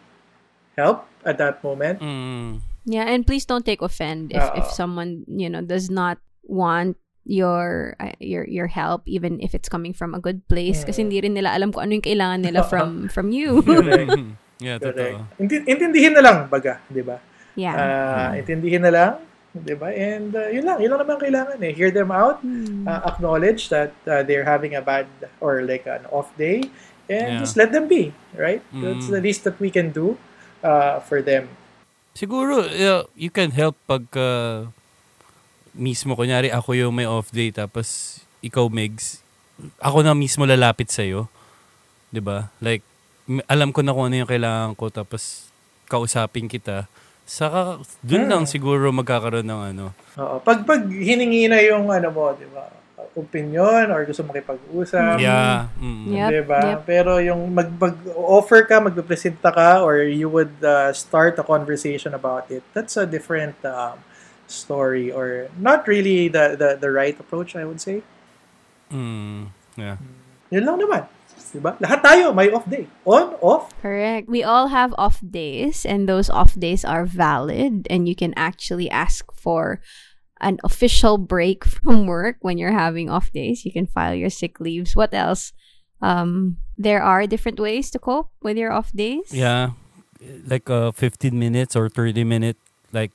help 0.79 1.03
at 1.27 1.35
that 1.37 1.59
moment. 1.59 1.99
Mm. 1.99 2.63
Yeah, 2.87 3.07
and 3.07 3.27
please 3.27 3.43
don't 3.43 3.63
take 3.67 3.83
offend 3.83 4.31
if 4.31 4.43
if 4.55 4.67
someone, 4.71 5.27
you 5.27 5.51
know, 5.51 5.59
does 5.63 5.91
not 5.91 6.19
want 6.47 6.95
your 7.23 7.95
uh, 8.03 8.11
your 8.19 8.43
your 8.45 8.67
help 8.67 9.01
even 9.07 9.39
if 9.39 9.55
it's 9.55 9.71
coming 9.71 9.95
from 9.95 10.11
a 10.11 10.19
good 10.19 10.43
place 10.51 10.83
kasi 10.83 10.99
Mm. 10.99 11.03
hindi 11.07 11.17
rin 11.23 11.33
nila 11.39 11.49
alam 11.55 11.71
kung 11.71 11.87
ano 11.87 11.95
yung 11.95 12.03
kailangan 12.03 12.39
nila 12.43 12.61
from 12.71 13.07
from 13.07 13.31
you. 13.31 13.63
Yeah, 14.63 14.79
totoo. 14.79 15.27
Intin- 15.43 15.67
intindihin 15.67 16.15
na 16.15 16.23
lang, 16.23 16.37
baga, 16.47 16.79
di 16.87 17.03
ba? 17.03 17.19
yeah. 17.59 17.75
Ah, 17.75 18.31
intindihin 18.33 18.79
na 18.79 18.91
lang, 18.93 19.11
'di 19.51 19.75
ba? 19.75 19.91
And 19.91 20.31
uh, 20.31 20.47
yun 20.47 20.63
lang, 20.63 20.79
yun 20.79 20.87
lang 20.95 21.03
naman 21.03 21.19
ang 21.19 21.23
kailangan 21.25 21.57
eh. 21.59 21.73
Hear 21.75 21.91
them 21.91 22.09
out, 22.09 22.39
Hmm. 22.39 22.87
uh, 22.87 23.01
acknowledge 23.03 23.67
that 23.69 23.91
uh, 24.07 24.23
they're 24.23 24.47
having 24.47 24.71
a 24.73 24.79
bad 24.81 25.05
or 25.43 25.67
like 25.67 25.83
an 25.83 26.07
off 26.15 26.31
day 26.39 26.63
and 27.11 27.37
Yeah. 27.37 27.41
just 27.43 27.59
let 27.59 27.75
them 27.75 27.91
be, 27.91 28.15
right? 28.39 28.63
That's 28.71 29.11
Mm. 29.11 29.19
the 29.19 29.21
least 29.21 29.43
that 29.43 29.59
we 29.59 29.67
can 29.67 29.91
do 29.91 30.15
uh, 30.63 31.03
for 31.03 31.19
them. 31.19 31.51
Siguro, 32.15 32.63
uh, 32.63 33.03
you 33.19 33.33
can 33.33 33.51
help 33.51 33.75
pag 33.83 34.07
uh, 34.15 34.71
mismo, 35.73 36.13
kunyari 36.13 36.49
ako 36.49 36.73
yung 36.73 36.93
may 36.93 37.05
off 37.05 37.29
day, 37.29 37.49
tapos 37.49 38.19
ikaw, 38.39 38.69
Megs, 38.69 39.21
ako 39.77 40.01
na 40.01 40.13
mismo 40.13 40.43
lalapit 40.43 40.89
sa'yo. 40.89 41.29
'Di 42.09 42.19
ba 42.19 42.49
Like, 42.59 42.81
m- 43.25 43.45
alam 43.45 43.69
ko 43.69 43.81
na 43.81 43.93
kung 43.93 44.05
ano 44.05 44.15
yung 44.17 44.29
kailangan 44.29 44.73
ko, 44.73 44.89
tapos 44.89 45.49
kausapin 45.87 46.49
kita. 46.49 46.89
Saka, 47.23 47.79
dun 48.01 48.27
Hmm. 48.27 48.31
lang 48.31 48.43
siguro 48.45 48.91
magkakaroon 48.91 49.45
ng 49.45 49.61
ano. 49.71 49.85
Oo. 50.17 50.37
Pag 50.41 50.65
pag 50.67 50.83
hiningi 50.83 51.47
na 51.47 51.61
yung 51.61 51.87
ano 51.87 52.09
mo, 52.11 52.33
'di 52.33 52.49
ba? 52.49 52.67
Opinion 53.13 53.93
or 53.93 54.01
gusto 54.03 54.25
makipag-usap. 54.25 55.21
Yeah. 55.21 55.69
mm. 55.77 56.09
Yep, 56.09 56.29
Diba? 56.33 56.59
yep. 56.65 56.81
Pero 56.83 57.21
yung 57.21 57.45
mag, 57.47 57.69
mag-offer 57.69 58.65
ka, 58.65 58.81
magpresenta 58.81 59.53
ka, 59.53 59.85
or 59.85 60.01
you 60.01 60.25
would 60.25 60.49
uh, 60.59 60.89
start 60.91 61.37
a 61.37 61.45
conversation 61.45 62.11
about 62.11 62.49
it, 62.49 62.65
that's 62.73 62.97
a 62.97 63.05
different 63.05 63.53
um, 63.63 64.01
story 64.47 65.11
or 65.11 65.49
not 65.57 65.87
really 65.87 66.27
the, 66.27 66.55
the, 66.57 66.77
the 66.79 66.91
right 66.91 67.17
approach, 67.19 67.55
I 67.55 67.65
would 67.65 67.81
say. 67.81 68.03
Mm. 68.91 69.49
Yeah. 69.77 69.97
Yun 70.51 70.65
lang 70.65 70.79
naman. 70.79 71.07
Diba? 71.53 71.77
Lahat 71.77 72.01
tayo 72.01 72.33
may 72.33 72.49
off 72.49 72.65
day. 72.65 72.89
On, 73.05 73.37
off. 73.37 73.69
Correct. 73.77 74.25
We 74.25 74.41
all 74.41 74.73
have 74.73 74.89
off 74.97 75.21
days, 75.21 75.85
and 75.85 76.09
those 76.09 76.25
off 76.29 76.57
days 76.57 76.81
are 76.81 77.05
valid, 77.05 77.85
and 77.93 78.09
you 78.09 78.17
can 78.17 78.33
actually 78.33 78.89
ask 78.89 79.29
for 79.37 79.77
an 80.41 80.57
official 80.65 81.21
break 81.21 81.61
from 81.69 82.09
work 82.09 82.41
when 82.41 82.57
you're 82.57 82.73
having 82.73 83.05
off 83.09 83.29
days. 83.31 83.65
You 83.65 83.71
can 83.71 83.85
file 83.85 84.17
your 84.17 84.33
sick 84.33 84.59
leaves. 84.59 84.97
What 84.97 85.13
else? 85.13 85.53
Um, 86.01 86.57
there 86.75 87.05
are 87.05 87.29
different 87.29 87.61
ways 87.61 87.93
to 87.93 87.99
cope 88.01 88.33
with 88.41 88.57
your 88.57 88.73
off 88.73 88.91
days. 88.91 89.29
Yeah. 89.29 89.77
Like 90.49 90.69
uh, 90.69 90.91
15 90.91 91.37
minutes 91.37 91.75
or 91.75 91.87
30 91.87 92.23
minute, 92.23 92.57
like, 92.91 93.11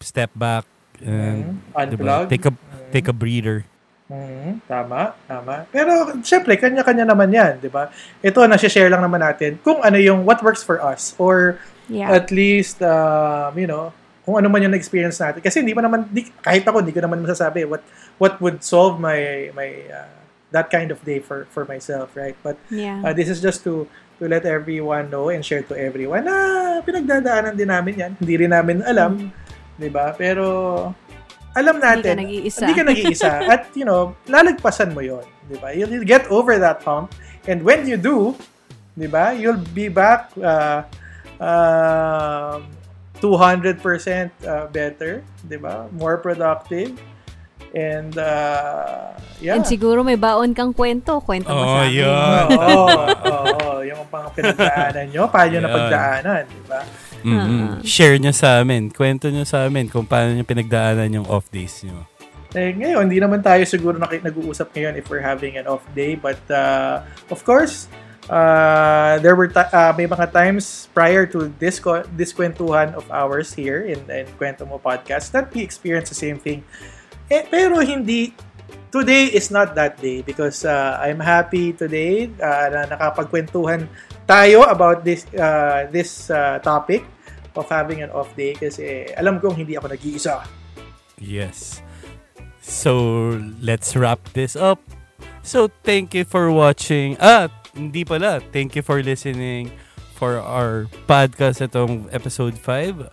step 0.00 0.30
back 0.36 0.64
and 1.00 1.60
Mhm. 1.72 1.90
diba, 1.92 2.24
Unplug. 2.24 2.28
take 2.28 2.44
a 2.46 2.52
take 2.90 3.08
a 3.08 3.14
breather. 3.16 3.64
Mhm. 4.06 4.62
Tama, 4.70 5.18
tama. 5.26 5.66
Pero, 5.74 6.14
syempre, 6.22 6.54
kanya-kanya 6.54 7.02
naman 7.02 7.26
yan, 7.26 7.58
di 7.58 7.66
ba? 7.66 7.90
Ito, 8.22 8.46
nasi-share 8.46 8.86
lang 8.86 9.02
naman 9.02 9.18
natin 9.18 9.58
kung 9.66 9.82
ano 9.82 9.98
yung 9.98 10.22
what 10.22 10.38
works 10.46 10.62
for 10.62 10.78
us 10.78 11.18
or 11.18 11.58
Yeah. 11.90 12.14
at 12.14 12.30
least, 12.30 12.78
um, 12.86 13.50
you 13.58 13.66
know, 13.66 13.90
kung 14.22 14.38
ano 14.38 14.46
man 14.46 14.62
yung 14.62 14.74
experience 14.78 15.18
natin. 15.18 15.42
Kasi 15.42 15.58
hindi 15.58 15.74
mo 15.74 15.82
naman, 15.82 16.06
di, 16.10 16.30
kahit 16.38 16.62
ako, 16.62 16.86
hindi 16.86 16.94
ko 16.94 17.02
naman 17.02 17.22
masasabi 17.22 17.66
what 17.66 17.82
what 18.18 18.38
would 18.38 18.62
solve 18.62 18.98
my 18.98 19.50
my 19.54 19.70
uh, 19.90 20.10
that 20.50 20.70
kind 20.70 20.90
of 20.94 20.98
day 21.02 21.18
for 21.18 21.46
for 21.50 21.66
myself, 21.66 22.14
right? 22.14 22.34
But 22.42 22.58
yeah. 22.70 23.02
uh, 23.02 23.10
this 23.10 23.26
is 23.26 23.38
just 23.38 23.62
to 23.66 23.86
to 24.18 24.24
let 24.26 24.42
everyone 24.46 25.10
know 25.10 25.30
and 25.30 25.42
share 25.42 25.62
to 25.66 25.74
everyone 25.74 26.26
na 26.26 26.34
pinagdadaanan 26.82 27.54
din 27.54 27.70
namin 27.70 27.94
yan. 27.98 28.12
Hindi 28.18 28.34
rin 28.38 28.50
namin 28.50 28.82
alam, 28.82 29.30
di 29.76 29.88
ba? 29.88 30.12
Pero 30.12 30.44
alam 31.52 31.80
Hindi 31.80 31.84
ka 31.84 31.94
natin, 31.96 32.14
nag-iisa. 32.20 32.60
hindi 32.60 32.74
ka 32.74 32.84
nag-iisa. 32.84 33.30
At, 33.52 33.62
you 33.72 33.84
know, 33.84 34.12
lalagpasan 34.26 34.92
mo 34.92 35.00
yon 35.00 35.24
di 35.46 35.56
ba? 35.56 35.72
You'll, 35.72 35.88
you'll 35.88 36.08
get 36.08 36.28
over 36.28 36.58
that 36.58 36.84
hump. 36.84 37.16
And 37.46 37.62
when 37.62 37.86
you 37.86 37.96
do, 37.96 38.36
di 38.92 39.06
ba, 39.06 39.32
you'll 39.32 39.60
be 39.72 39.88
back 39.88 40.32
uh, 40.36 40.84
um 41.38 42.66
200% 43.16 43.80
uh, 44.44 44.68
better, 44.68 45.24
di 45.40 45.56
ba? 45.56 45.88
More 45.96 46.20
productive. 46.20 46.92
And, 47.72 48.12
uh, 48.16 49.16
yeah. 49.40 49.56
And 49.56 49.64
siguro 49.64 50.04
may 50.04 50.16
baon 50.16 50.52
kang 50.52 50.72
kwento. 50.72 51.20
Kwento 51.20 51.48
mo 51.48 51.56
Oh, 51.56 51.80
sa 51.80 51.84
amin. 51.88 51.96
yun. 51.96 52.44
Oo, 52.56 52.84
oo, 53.24 53.70
yung 53.84 54.04
pang 54.08 54.28
pinagdaanan 54.32 55.08
nyo, 55.08 55.28
paano 55.28 55.48
nyo 55.48 55.60
napagdaanan, 55.64 56.42
di 56.44 56.62
ba? 56.68 56.80
Mm 57.26 57.38
Ah. 57.42 57.82
Share 57.82 58.16
nyo 58.16 58.30
sa 58.30 58.62
amin. 58.62 58.88
Kwento 58.88 59.26
nyo 59.26 59.42
sa 59.42 59.66
amin 59.66 59.90
kung 59.90 60.06
paano 60.06 60.30
nyo 60.30 60.46
pinagdaanan 60.46 61.10
yung 61.10 61.26
off 61.26 61.50
days 61.50 61.82
nyo. 61.82 62.06
Eh, 62.54 62.72
ngayon, 62.72 63.10
hindi 63.10 63.18
naman 63.18 63.42
tayo 63.42 63.66
siguro 63.66 63.98
naki- 63.98 64.22
nag-uusap 64.22 64.70
ngayon 64.72 64.94
if 64.96 65.10
we're 65.10 65.20
having 65.20 65.58
an 65.58 65.66
off 65.66 65.82
day. 65.92 66.14
But, 66.16 66.40
uh, 66.48 67.04
of 67.28 67.44
course, 67.44 67.90
uh, 68.30 69.18
there 69.20 69.36
were 69.36 69.50
ti- 69.50 69.68
uh, 69.68 69.92
may 69.92 70.08
mga 70.08 70.32
times 70.32 70.88
prior 70.94 71.26
to 71.28 71.52
this, 71.58 71.76
ko- 71.76 72.06
this 72.16 72.32
kwentuhan 72.32 72.96
of 72.96 73.04
ours 73.12 73.52
here 73.52 73.84
in, 73.84 74.00
in 74.08 74.24
Kwento 74.40 74.64
Mo 74.64 74.80
Podcast 74.80 75.34
that 75.36 75.52
we 75.52 75.60
experienced 75.60 76.14
the 76.14 76.18
same 76.18 76.38
thing. 76.40 76.64
Eh, 77.28 77.42
pero 77.50 77.82
hindi 77.82 78.32
today 78.88 79.28
is 79.28 79.50
not 79.50 79.74
that 79.74 79.98
day 79.98 80.22
because 80.22 80.64
uh, 80.64 80.96
I'm 81.02 81.20
happy 81.20 81.74
today 81.74 82.30
uh, 82.38 82.66
na 82.72 82.80
nakapagkwentuhan 82.88 83.90
tayo 84.24 84.64
about 84.64 85.02
this 85.04 85.26
uh, 85.34 85.90
this 85.90 86.30
uh, 86.30 86.62
topic 86.62 87.04
of 87.56 87.68
having 87.68 88.04
an 88.04 88.12
off 88.12 88.30
day 88.36 88.54
kasi 88.54 89.08
alam 89.16 89.40
kong 89.40 89.56
hindi 89.56 89.76
ako 89.76 89.92
nag-iisa. 89.92 90.44
Yes. 91.16 91.80
So, 92.60 93.38
let's 93.62 93.94
wrap 93.94 94.20
this 94.34 94.56
up. 94.58 94.82
So, 95.46 95.70
thank 95.86 96.12
you 96.12 96.26
for 96.26 96.50
watching. 96.50 97.14
Ah, 97.22 97.46
hindi 97.72 98.02
pala. 98.02 98.42
Thank 98.50 98.74
you 98.74 98.82
for 98.82 98.98
listening 99.00 99.70
for 100.18 100.40
our 100.42 100.90
podcast 101.06 101.62
itong 101.62 102.10
episode 102.10 102.58
5 102.58 103.06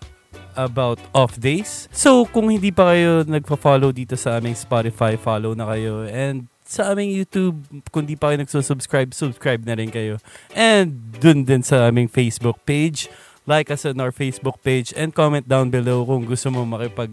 about 0.57 0.97
off 1.13 1.37
days. 1.37 1.85
So, 1.93 2.25
kung 2.25 2.49
hindi 2.49 2.73
pa 2.73 2.95
kayo 2.95 3.21
nagpa-follow 3.27 3.93
dito 3.93 4.17
sa 4.17 4.41
aming 4.41 4.57
Spotify, 4.57 5.19
follow 5.19 5.53
na 5.53 5.69
kayo. 5.69 6.09
And 6.09 6.49
sa 6.63 6.89
aming 6.95 7.13
YouTube, 7.13 7.61
kung 7.93 8.09
di 8.09 8.17
pa 8.17 8.33
kayo 8.33 8.41
nagsusubscribe, 8.41 9.13
subscribe 9.13 9.61
na 9.67 9.77
rin 9.77 9.93
kayo. 9.93 10.17
And 10.57 11.13
dun 11.21 11.45
din 11.45 11.61
sa 11.61 11.91
aming 11.91 12.09
Facebook 12.09 12.65
page. 12.65 13.11
Like 13.43 13.71
us 13.71 13.83
on 13.83 13.99
our 13.99 14.15
Facebook 14.15 14.63
page 14.63 14.95
and 14.95 15.11
comment 15.11 15.43
down 15.47 15.67
below 15.67 16.07
kung 16.07 16.23
gusto 16.23 16.47
mo 16.47 16.63
makipag 16.63 17.11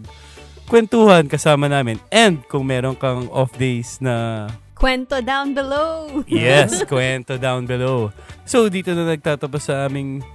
kwentuhan 0.71 1.27
kasama 1.27 1.67
namin. 1.67 1.99
And 2.07 2.39
kung 2.47 2.67
meron 2.71 2.95
kang 2.95 3.27
off 3.31 3.51
days 3.59 3.99
na 3.99 4.47
Kwento 4.81 5.21
down 5.21 5.53
below. 5.53 6.25
Yes, 6.25 6.81
kwento 6.89 7.37
down 7.37 7.69
below. 7.69 8.09
So, 8.49 8.65
dito 8.65 8.89
na 8.97 9.05
nagtatapos 9.05 9.69
sa 9.69 9.85
aming 9.85 10.25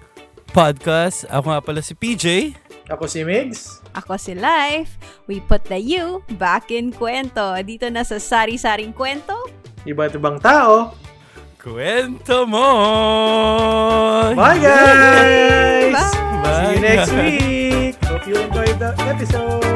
podcast. 0.54 1.26
Ako 1.26 1.50
nga 1.50 1.58
pala 1.58 1.82
si 1.82 1.98
PJ. 1.98 2.54
Ako 2.86 3.10
si 3.10 3.26
Migs. 3.26 3.82
Ako 3.90 4.14
si 4.14 4.38
Life. 4.38 5.02
We 5.26 5.42
put 5.42 5.66
the 5.66 5.82
you 5.82 6.22
back 6.38 6.70
in 6.70 6.94
kwento. 6.94 7.58
Dito 7.66 7.90
na 7.90 8.06
sa 8.06 8.22
Sari-Saring 8.22 8.94
Kwento. 8.94 9.34
Iba't 9.82 10.14
ibang 10.14 10.38
tao. 10.38 10.94
Kwento 11.66 12.46
mo! 12.46 12.62
Bye 14.38 14.62
guys! 14.62 15.98
Bye! 15.98 16.62
See 16.62 16.70
you 16.70 16.78
next 16.78 17.10
week! 17.10 17.94
Hope 18.06 18.22
you 18.22 18.38
enjoyed 18.38 18.78
the 18.78 18.94
episode! 19.02 19.66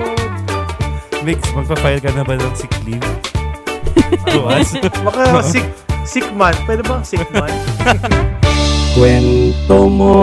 Mix, 1.26 1.43
magpa-file 1.51 1.99
ka 1.99 2.14
na 2.14 2.22
ba 2.22 2.38
ng 2.38 2.55
sick 2.55 2.70
leave? 2.86 3.03
Bukas? 4.22 4.78
Baka 5.03 5.43
sick, 5.43 5.66
sick 6.07 6.30
man. 6.30 6.55
Pwede 6.62 6.86
ba 6.86 7.03
sick 7.03 7.26
man? 7.34 7.51
Kwento 8.95 9.91
mo! 9.91 10.14